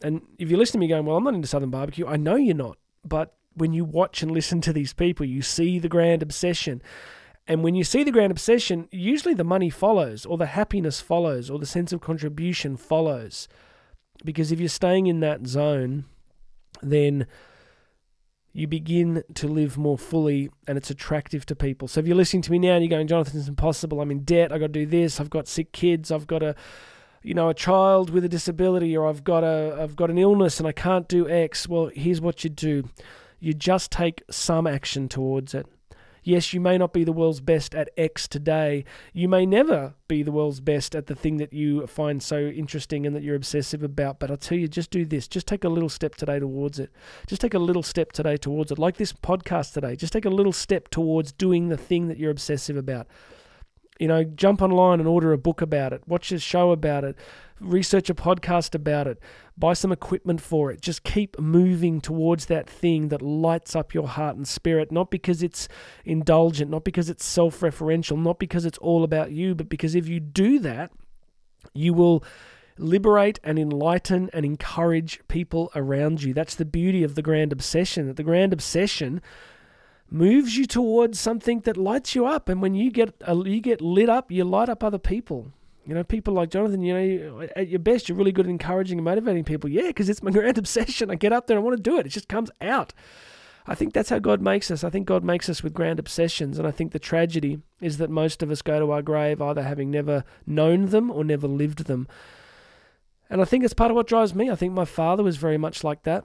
And 0.02 0.22
if 0.38 0.50
you 0.50 0.56
listen 0.56 0.74
to 0.74 0.78
me 0.78 0.88
going, 0.88 1.04
well, 1.04 1.16
I'm 1.16 1.24
not 1.24 1.34
into 1.34 1.48
Southern 1.48 1.70
barbecue, 1.70 2.06
I 2.06 2.16
know 2.16 2.36
you're 2.36 2.54
not, 2.54 2.78
but 3.04 3.34
when 3.54 3.72
you 3.72 3.84
watch 3.84 4.22
and 4.22 4.30
listen 4.30 4.60
to 4.62 4.72
these 4.72 4.92
people, 4.92 5.26
you 5.26 5.42
see 5.42 5.78
the 5.78 5.88
grand 5.88 6.22
obsession. 6.22 6.80
And 7.48 7.64
when 7.64 7.74
you 7.74 7.82
see 7.82 8.04
the 8.04 8.12
grand 8.12 8.30
obsession, 8.30 8.88
usually 8.92 9.34
the 9.34 9.42
money 9.42 9.70
follows, 9.70 10.24
or 10.24 10.36
the 10.36 10.46
happiness 10.46 11.00
follows, 11.00 11.50
or 11.50 11.58
the 11.58 11.66
sense 11.66 11.92
of 11.92 12.00
contribution 12.00 12.76
follows. 12.76 13.48
Because 14.24 14.52
if 14.52 14.60
you're 14.60 14.68
staying 14.68 15.06
in 15.06 15.20
that 15.20 15.46
zone, 15.46 16.04
then 16.82 17.26
you 18.58 18.66
begin 18.66 19.22
to 19.34 19.46
live 19.46 19.78
more 19.78 19.96
fully 19.96 20.50
and 20.66 20.76
it's 20.76 20.90
attractive 20.90 21.46
to 21.46 21.54
people. 21.54 21.86
So 21.86 22.00
if 22.00 22.08
you're 22.08 22.16
listening 22.16 22.42
to 22.42 22.50
me 22.50 22.58
now 22.58 22.72
and 22.72 22.82
you're 22.82 22.90
going, 22.90 23.06
Jonathan, 23.06 23.38
it's 23.38 23.48
impossible. 23.48 24.00
I'm 24.00 24.10
in 24.10 24.24
debt. 24.24 24.50
I've 24.50 24.58
got 24.58 24.66
to 24.66 24.72
do 24.72 24.84
this. 24.84 25.20
I've 25.20 25.30
got 25.30 25.46
sick 25.46 25.70
kids. 25.70 26.10
I've 26.10 26.26
got 26.26 26.42
a, 26.42 26.56
you 27.22 27.34
know, 27.34 27.48
a 27.50 27.54
child 27.54 28.10
with 28.10 28.24
a 28.24 28.28
disability 28.28 28.96
or 28.96 29.06
I've 29.06 29.22
got 29.22 29.44
a, 29.44 29.78
I've 29.80 29.94
got 29.94 30.10
an 30.10 30.18
illness 30.18 30.58
and 30.58 30.66
I 30.66 30.72
can't 30.72 31.06
do 31.06 31.28
X. 31.28 31.68
Well, 31.68 31.92
here's 31.94 32.20
what 32.20 32.42
you 32.42 32.50
do. 32.50 32.88
You 33.38 33.54
just 33.54 33.92
take 33.92 34.24
some 34.28 34.66
action 34.66 35.08
towards 35.08 35.54
it. 35.54 35.68
Yes, 36.28 36.52
you 36.52 36.60
may 36.60 36.76
not 36.76 36.92
be 36.92 37.04
the 37.04 37.12
world's 37.14 37.40
best 37.40 37.74
at 37.74 37.88
X 37.96 38.28
today. 38.28 38.84
You 39.14 39.30
may 39.30 39.46
never 39.46 39.94
be 40.08 40.22
the 40.22 40.30
world's 40.30 40.60
best 40.60 40.94
at 40.94 41.06
the 41.06 41.14
thing 41.14 41.38
that 41.38 41.54
you 41.54 41.86
find 41.86 42.22
so 42.22 42.38
interesting 42.48 43.06
and 43.06 43.16
that 43.16 43.22
you're 43.22 43.34
obsessive 43.34 43.82
about. 43.82 44.18
But 44.18 44.30
I'll 44.30 44.36
tell 44.36 44.58
you, 44.58 44.68
just 44.68 44.90
do 44.90 45.06
this. 45.06 45.26
Just 45.26 45.46
take 45.46 45.64
a 45.64 45.70
little 45.70 45.88
step 45.88 46.16
today 46.16 46.38
towards 46.38 46.78
it. 46.78 46.90
Just 47.26 47.40
take 47.40 47.54
a 47.54 47.58
little 47.58 47.82
step 47.82 48.12
today 48.12 48.36
towards 48.36 48.70
it. 48.70 48.78
Like 48.78 48.98
this 48.98 49.10
podcast 49.10 49.72
today. 49.72 49.96
Just 49.96 50.12
take 50.12 50.26
a 50.26 50.28
little 50.28 50.52
step 50.52 50.88
towards 50.90 51.32
doing 51.32 51.70
the 51.70 51.78
thing 51.78 52.08
that 52.08 52.18
you're 52.18 52.30
obsessive 52.30 52.76
about. 52.76 53.06
You 53.98 54.08
know, 54.08 54.24
jump 54.24 54.62
online 54.62 55.00
and 55.00 55.08
order 55.08 55.32
a 55.32 55.38
book 55.38 55.60
about 55.60 55.92
it, 55.92 56.02
watch 56.06 56.30
a 56.30 56.38
show 56.38 56.70
about 56.70 57.04
it, 57.04 57.16
research 57.60 58.08
a 58.08 58.14
podcast 58.14 58.74
about 58.74 59.06
it, 59.06 59.18
buy 59.56 59.72
some 59.72 59.90
equipment 59.92 60.40
for 60.40 60.70
it. 60.70 60.80
Just 60.80 61.02
keep 61.02 61.38
moving 61.38 62.00
towards 62.00 62.46
that 62.46 62.68
thing 62.68 63.08
that 63.08 63.22
lights 63.22 63.74
up 63.74 63.94
your 63.94 64.06
heart 64.06 64.36
and 64.36 64.46
spirit, 64.46 64.92
not 64.92 65.10
because 65.10 65.42
it's 65.42 65.68
indulgent, 66.04 66.70
not 66.70 66.84
because 66.84 67.10
it's 67.10 67.24
self 67.24 67.60
referential, 67.60 68.20
not 68.22 68.38
because 68.38 68.64
it's 68.64 68.78
all 68.78 69.04
about 69.04 69.32
you, 69.32 69.54
but 69.54 69.68
because 69.68 69.94
if 69.94 70.08
you 70.08 70.20
do 70.20 70.58
that, 70.60 70.92
you 71.74 71.92
will 71.92 72.22
liberate 72.78 73.40
and 73.42 73.58
enlighten 73.58 74.30
and 74.32 74.44
encourage 74.44 75.20
people 75.28 75.70
around 75.74 76.22
you. 76.22 76.32
That's 76.32 76.54
the 76.54 76.64
beauty 76.64 77.02
of 77.02 77.14
the 77.16 77.22
grand 77.22 77.52
obsession. 77.52 78.06
That 78.06 78.16
the 78.16 78.22
grand 78.22 78.52
obsession 78.52 79.20
moves 80.10 80.56
you 80.56 80.66
towards 80.66 81.20
something 81.20 81.60
that 81.60 81.76
lights 81.76 82.14
you 82.14 82.26
up. 82.26 82.48
And 82.48 82.62
when 82.62 82.74
you 82.74 82.90
get 82.90 83.14
uh, 83.26 83.42
you 83.44 83.60
get 83.60 83.80
lit 83.80 84.08
up, 84.08 84.30
you 84.30 84.44
light 84.44 84.68
up 84.68 84.82
other 84.82 84.98
people. 84.98 85.52
You 85.86 85.94
know, 85.94 86.04
people 86.04 86.34
like 86.34 86.50
Jonathan, 86.50 86.82
you 86.82 86.94
know, 86.94 87.48
at 87.56 87.68
your 87.68 87.78
best, 87.78 88.08
you're 88.08 88.18
really 88.18 88.32
good 88.32 88.44
at 88.44 88.50
encouraging 88.50 88.98
and 88.98 89.04
motivating 89.04 89.44
people. 89.44 89.70
Yeah, 89.70 89.86
because 89.86 90.10
it's 90.10 90.22
my 90.22 90.30
grand 90.32 90.58
obsession. 90.58 91.10
I 91.10 91.14
get 91.14 91.32
up 91.32 91.46
there 91.46 91.56
I 91.56 91.60
want 91.60 91.76
to 91.76 91.82
do 91.82 91.98
it. 91.98 92.06
It 92.06 92.10
just 92.10 92.28
comes 92.28 92.50
out. 92.60 92.92
I 93.66 93.74
think 93.74 93.92
that's 93.92 94.08
how 94.10 94.18
God 94.18 94.40
makes 94.40 94.70
us. 94.70 94.82
I 94.82 94.90
think 94.90 95.06
God 95.06 95.24
makes 95.24 95.48
us 95.48 95.62
with 95.62 95.74
grand 95.74 95.98
obsessions. 95.98 96.58
And 96.58 96.66
I 96.66 96.70
think 96.70 96.92
the 96.92 96.98
tragedy 96.98 97.60
is 97.80 97.98
that 97.98 98.10
most 98.10 98.42
of 98.42 98.50
us 98.50 98.62
go 98.62 98.78
to 98.78 98.90
our 98.92 99.02
grave 99.02 99.42
either 99.42 99.62
having 99.62 99.90
never 99.90 100.24
known 100.46 100.86
them 100.86 101.10
or 101.10 101.22
never 101.22 101.46
lived 101.46 101.84
them. 101.84 102.08
And 103.30 103.42
I 103.42 103.44
think 103.44 103.64
it's 103.64 103.74
part 103.74 103.90
of 103.90 103.94
what 103.94 104.06
drives 104.06 104.34
me. 104.34 104.50
I 104.50 104.54
think 104.56 104.72
my 104.72 104.86
father 104.86 105.22
was 105.22 105.36
very 105.36 105.58
much 105.58 105.84
like 105.84 106.02
that 106.04 106.24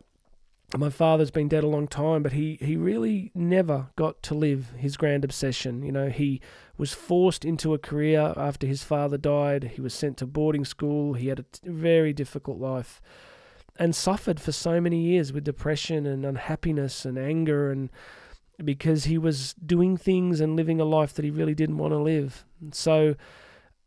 my 0.75 0.89
father's 0.89 1.31
been 1.31 1.47
dead 1.47 1.63
a 1.63 1.67
long 1.67 1.87
time, 1.87 2.23
but 2.23 2.31
he, 2.31 2.57
he 2.59 2.75
really 2.75 3.31
never 3.35 3.89
got 3.95 4.23
to 4.23 4.33
live 4.33 4.71
his 4.77 4.97
grand 4.97 5.23
obsession. 5.23 5.83
You 5.83 5.91
know, 5.91 6.09
he 6.09 6.41
was 6.77 6.93
forced 6.93 7.45
into 7.45 7.73
a 7.73 7.79
career 7.79 8.33
after 8.35 8.65
his 8.65 8.83
father 8.83 9.17
died. 9.17 9.73
He 9.75 9.81
was 9.81 9.93
sent 9.93 10.17
to 10.17 10.25
boarding 10.25 10.65
school. 10.65 11.13
He 11.13 11.27
had 11.27 11.39
a 11.39 11.43
t- 11.43 11.59
very 11.69 12.11
difficult 12.11 12.57
life 12.57 13.01
and 13.77 13.95
suffered 13.95 14.39
for 14.39 14.51
so 14.51 14.79
many 14.79 14.99
years 14.99 15.33
with 15.33 15.43
depression 15.43 16.05
and 16.05 16.25
unhappiness 16.25 17.05
and 17.05 17.17
anger 17.17 17.71
and 17.71 17.89
because 18.63 19.05
he 19.05 19.17
was 19.17 19.53
doing 19.53 19.97
things 19.97 20.39
and 20.39 20.55
living 20.55 20.79
a 20.79 20.85
life 20.85 21.13
that 21.13 21.25
he 21.25 21.31
really 21.31 21.55
didn't 21.55 21.77
want 21.77 21.91
to 21.91 21.97
live. 21.97 22.45
So 22.71 23.15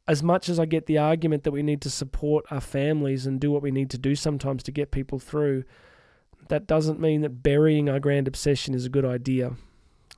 as 0.09 0.23
much 0.23 0.49
as 0.49 0.59
I 0.59 0.67
get 0.67 0.87
the 0.87 0.99
argument 0.99 1.45
that 1.45 1.53
we 1.53 1.63
need 1.63 1.81
to 1.83 1.91
support 1.91 2.45
our 2.51 2.61
families 2.61 3.27
and 3.27 3.41
do 3.41 3.51
what 3.51 3.63
we 3.63 3.71
need 3.71 3.91
to 3.91 3.99
do 3.99 4.15
sometimes 4.15 4.63
to 4.65 4.73
get 4.73 4.91
people 4.91 5.19
through, 5.19 5.65
that 6.49 6.67
doesn't 6.67 7.01
mean 7.01 7.23
that 7.23 7.43
burying 7.43 7.89
our 7.89 8.01
grand 8.01 8.29
obsession 8.29 8.75
is 8.75 8.85
a 8.85 8.91
good 8.91 9.05
idea. 9.05 9.53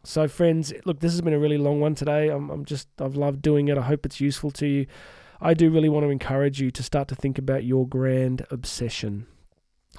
So, 0.04 0.28
friends, 0.28 0.72
look, 0.84 1.00
this 1.00 1.12
has 1.12 1.20
been 1.20 1.34
a 1.34 1.38
really 1.38 1.58
long 1.58 1.80
one 1.80 1.94
today. 1.94 2.28
I'm, 2.28 2.50
I'm 2.50 2.64
just, 2.64 2.88
I've 2.98 3.16
loved 3.16 3.42
doing 3.42 3.68
it. 3.68 3.76
I 3.76 3.82
hope 3.82 4.06
it's 4.06 4.20
useful 4.20 4.50
to 4.52 4.66
you. 4.66 4.86
I 5.40 5.54
do 5.54 5.70
really 5.70 5.88
want 5.88 6.04
to 6.04 6.10
encourage 6.10 6.60
you 6.60 6.70
to 6.70 6.82
start 6.82 7.08
to 7.08 7.14
think 7.14 7.38
about 7.38 7.64
your 7.64 7.86
grand 7.86 8.46
obsession 8.50 9.26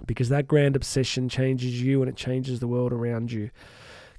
because 0.05 0.29
that 0.29 0.47
grand 0.47 0.75
obsession 0.75 1.29
changes 1.29 1.81
you 1.81 2.01
and 2.01 2.09
it 2.09 2.15
changes 2.15 2.59
the 2.59 2.67
world 2.67 2.93
around 2.93 3.31
you. 3.31 3.49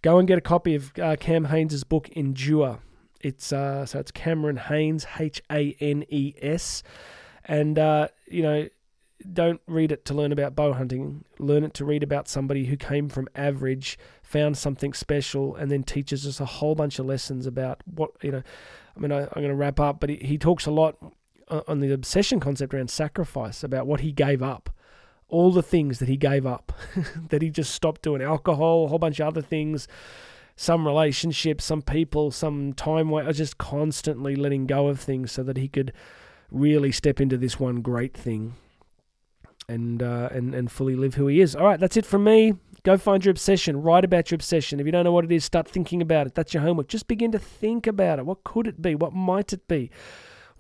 Go 0.03 0.19
and 0.19 0.27
get 0.27 0.39
a 0.39 0.43
copy 0.43 0.75
of 0.75 0.93
uh, 0.99 1.17
Cam 1.19 1.47
Hanes' 1.47 1.85
book, 1.85 2.09
Endure. 2.11 2.79
It's 3.21 3.53
uh, 3.53 3.85
so 3.85 3.99
it's 3.99 4.11
Cameron 4.11 4.57
Hanes, 4.57 5.07
H 5.19 5.43
A 5.51 5.77
N 5.79 6.05
E 6.09 6.35
S, 6.41 6.83
and 7.45 7.79
uh, 7.79 8.09
you 8.27 8.43
know 8.43 8.69
don't 9.33 9.61
read 9.67 9.93
it 9.93 10.05
to 10.07 10.15
learn 10.15 10.33
about 10.33 10.57
bow 10.57 10.73
hunting. 10.73 11.25
Learn 11.39 11.65
it 11.65 11.75
to 11.75 11.85
read 11.85 12.03
about 12.03 12.29
somebody 12.29 12.67
who 12.67 12.77
came 12.77 13.09
from 13.09 13.29
average, 13.35 13.99
found 14.23 14.57
something 14.57 14.93
special, 14.93 15.55
and 15.57 15.71
then 15.71 15.83
teaches 15.83 16.27
us 16.27 16.41
a 16.41 16.45
whole 16.45 16.75
bunch 16.75 16.99
of 16.99 17.07
lessons 17.07 17.47
about 17.47 17.83
what, 17.87 18.11
you 18.23 18.31
know. 18.31 18.43
I 18.97 19.01
mean, 19.01 19.13
I, 19.13 19.23
am 19.23 19.29
going 19.35 19.49
to 19.49 19.55
wrap 19.55 19.79
up, 19.79 20.01
but 20.01 20.11
he, 20.11 20.17
he 20.17 20.39
talks 20.39 20.67
a 20.67 20.71
lot 20.71 20.97
on 21.67 21.81
the 21.81 21.93
obsession 21.93 22.41
concept 22.41 22.75
around 22.75 22.91
sacrifice, 22.91 23.63
about 23.63 23.87
what 23.87 24.01
he 24.01 24.13
gave 24.13 24.43
up, 24.43 24.71
all 25.29 25.51
the 25.51 25.63
things 25.63 25.99
that 25.99 26.09
he 26.09 26.17
gave 26.17 26.47
up, 26.47 26.73
that 27.29 27.43
he 27.43 27.51
just 27.51 27.75
stopped 27.75 28.03
doing 28.03 28.23
alcohol, 28.23 28.85
a 28.85 28.89
whole 28.89 28.99
bunch 28.99 29.21
of 29.21 29.27
other 29.27 29.43
things, 29.43 29.89
some 30.57 30.87
relationships, 30.87 31.65
some 31.65 31.83
people, 31.83 32.31
some 32.31 32.73
time, 32.73 33.13
I 33.15 33.25
was 33.25 33.37
just 33.37 33.59
constantly 33.59 34.37
letting 34.37 34.67
go 34.67 34.89
of 34.89 35.01
things 35.01 35.33
so 35.33 35.43
that 35.43 35.57
he 35.57 35.69
could 35.69 35.93
really 36.51 36.93
step 36.93 37.21
into 37.21 37.37
this 37.37 37.59
one 37.59 37.81
great 37.81 38.17
thing 38.17 38.55
and 39.71 40.03
uh, 40.03 40.29
and 40.33 40.55
and 40.55 40.71
fully 40.71 40.97
live 40.97 41.15
who 41.15 41.27
he 41.29 41.41
is. 41.41 41.55
All 41.55 41.65
right, 41.65 41.81
that's 41.81 41.97
it 41.97 42.07
from 42.07 42.25
me. 42.25 42.55
Go 42.83 42.97
find 42.97 43.25
your 43.25 43.31
obsession. 43.31 43.83
Write 43.83 44.05
about 44.05 44.31
your 44.31 44.37
obsession. 44.37 44.81
If 44.81 44.87
you 44.87 44.93
don't 44.93 45.05
know 45.05 45.13
what 45.13 45.25
it 45.25 45.33
is, 45.33 45.45
start 45.45 45.69
thinking 45.69 46.01
about 46.01 46.27
it. 46.27 46.35
That's 46.35 46.55
your 46.55 46.63
homework. 46.63 46.89
Just 46.89 47.09
begin 47.09 47.31
to 47.33 47.39
think 47.39 47.87
about 47.87 48.19
it. 48.19 48.27
What 48.27 48.43
could 48.43 48.67
it 48.67 48.81
be? 48.81 48.95
What 48.95 49.13
might 49.13 49.53
it 49.53 49.69
be? 49.69 49.91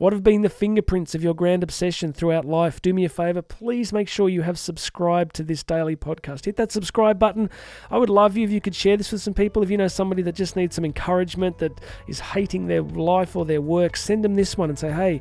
What 0.00 0.14
have 0.14 0.22
been 0.22 0.40
the 0.40 0.48
fingerprints 0.48 1.14
of 1.14 1.22
your 1.22 1.34
grand 1.34 1.62
obsession 1.62 2.14
throughout 2.14 2.46
life? 2.46 2.80
Do 2.80 2.94
me 2.94 3.04
a 3.04 3.10
favor, 3.10 3.42
please 3.42 3.92
make 3.92 4.08
sure 4.08 4.30
you 4.30 4.40
have 4.40 4.58
subscribed 4.58 5.34
to 5.34 5.42
this 5.42 5.62
daily 5.62 5.94
podcast. 5.94 6.46
Hit 6.46 6.56
that 6.56 6.72
subscribe 6.72 7.18
button. 7.18 7.50
I 7.90 7.98
would 7.98 8.08
love 8.08 8.34
you 8.34 8.44
if 8.44 8.50
you 8.50 8.62
could 8.62 8.74
share 8.74 8.96
this 8.96 9.12
with 9.12 9.20
some 9.20 9.34
people. 9.34 9.62
If 9.62 9.70
you 9.70 9.76
know 9.76 9.88
somebody 9.88 10.22
that 10.22 10.34
just 10.34 10.56
needs 10.56 10.74
some 10.74 10.86
encouragement, 10.86 11.58
that 11.58 11.82
is 12.08 12.18
hating 12.18 12.66
their 12.66 12.80
life 12.80 13.36
or 13.36 13.44
their 13.44 13.60
work, 13.60 13.94
send 13.94 14.24
them 14.24 14.36
this 14.36 14.56
one 14.56 14.70
and 14.70 14.78
say, 14.78 14.90
hey, 14.90 15.20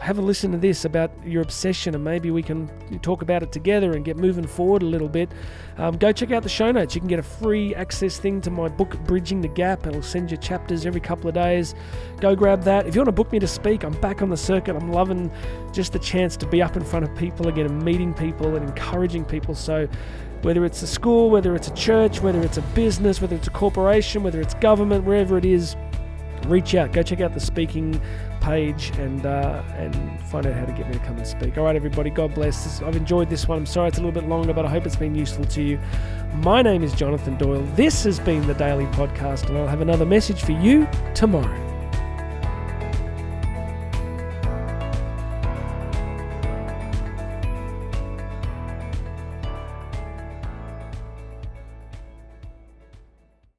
have 0.00 0.18
a 0.18 0.22
listen 0.22 0.52
to 0.52 0.58
this 0.58 0.84
about 0.84 1.10
your 1.24 1.42
obsession 1.42 1.94
and 1.94 2.04
maybe 2.04 2.30
we 2.30 2.42
can 2.42 2.68
talk 3.00 3.22
about 3.22 3.42
it 3.42 3.52
together 3.52 3.92
and 3.92 4.04
get 4.04 4.16
moving 4.16 4.46
forward 4.46 4.82
a 4.82 4.86
little 4.86 5.08
bit. 5.08 5.30
Um, 5.78 5.96
go 5.96 6.12
check 6.12 6.30
out 6.30 6.42
the 6.42 6.48
show 6.48 6.70
notes. 6.70 6.94
You 6.94 7.00
can 7.00 7.08
get 7.08 7.18
a 7.18 7.24
free 7.24 7.74
access 7.74 8.18
thing 8.18 8.40
to 8.42 8.50
my 8.50 8.68
book, 8.68 8.98
Bridging 9.04 9.40
the 9.40 9.48
Gap. 9.48 9.86
It'll 9.86 10.02
send 10.02 10.30
you 10.30 10.36
chapters 10.36 10.86
every 10.86 11.00
couple 11.00 11.28
of 11.28 11.34
days. 11.34 11.74
Go 12.20 12.34
grab 12.36 12.62
that. 12.64 12.86
If 12.86 12.94
you 12.94 13.00
want 13.00 13.08
to 13.08 13.12
book 13.12 13.32
me 13.32 13.38
to 13.38 13.48
speak, 13.48 13.82
I'm 13.84 13.98
back 14.00 14.22
on 14.22 14.30
the 14.30 14.36
circuit. 14.36 14.76
I'm 14.76 14.92
loving 14.92 15.30
just 15.72 15.92
the 15.92 15.98
chance 15.98 16.36
to 16.38 16.46
be 16.46 16.62
up 16.62 16.76
in 16.76 16.84
front 16.84 17.04
of 17.04 17.16
people 17.16 17.48
again 17.48 17.66
and 17.66 17.82
meeting 17.82 18.14
people 18.14 18.56
and 18.56 18.68
encouraging 18.68 19.24
people. 19.24 19.54
So, 19.54 19.88
whether 20.42 20.64
it's 20.66 20.82
a 20.82 20.86
school, 20.86 21.30
whether 21.30 21.56
it's 21.56 21.68
a 21.68 21.74
church, 21.74 22.20
whether 22.20 22.42
it's 22.42 22.58
a 22.58 22.62
business, 22.74 23.22
whether 23.22 23.34
it's 23.34 23.48
a 23.48 23.50
corporation, 23.50 24.22
whether 24.22 24.42
it's 24.42 24.52
government, 24.54 25.04
wherever 25.04 25.38
it 25.38 25.44
is, 25.46 25.74
reach 26.46 26.74
out. 26.74 26.92
Go 26.92 27.02
check 27.02 27.20
out 27.20 27.32
the 27.34 27.40
speaking 27.40 28.00
page 28.44 28.90
and 28.98 29.24
uh, 29.24 29.62
and 29.76 30.20
find 30.26 30.46
out 30.46 30.54
how 30.54 30.66
to 30.66 30.72
get 30.72 30.86
me 30.86 30.92
to 30.92 30.98
come 31.00 31.16
and 31.16 31.26
speak. 31.26 31.56
All 31.56 31.64
right, 31.64 31.76
everybody, 31.76 32.10
God 32.10 32.34
bless. 32.34 32.82
I've 32.82 32.96
enjoyed 32.96 33.30
this 33.30 33.48
one. 33.48 33.58
I'm 33.58 33.66
sorry 33.66 33.88
it's 33.88 33.98
a 33.98 34.00
little 34.02 34.20
bit 34.20 34.28
longer, 34.28 34.52
but 34.52 34.66
I 34.66 34.68
hope 34.68 34.84
it's 34.86 34.96
been 34.96 35.14
useful 35.14 35.44
to 35.46 35.62
you. 35.62 35.80
My 36.36 36.60
name 36.60 36.82
is 36.82 36.92
Jonathan 36.92 37.36
Doyle. 37.38 37.62
This 37.74 38.04
has 38.04 38.20
been 38.20 38.46
the 38.46 38.54
Daily 38.54 38.86
Podcast, 38.86 39.48
and 39.48 39.56
I'll 39.56 39.66
have 39.66 39.80
another 39.80 40.04
message 40.04 40.42
for 40.42 40.52
you 40.52 40.86
tomorrow. 41.14 41.73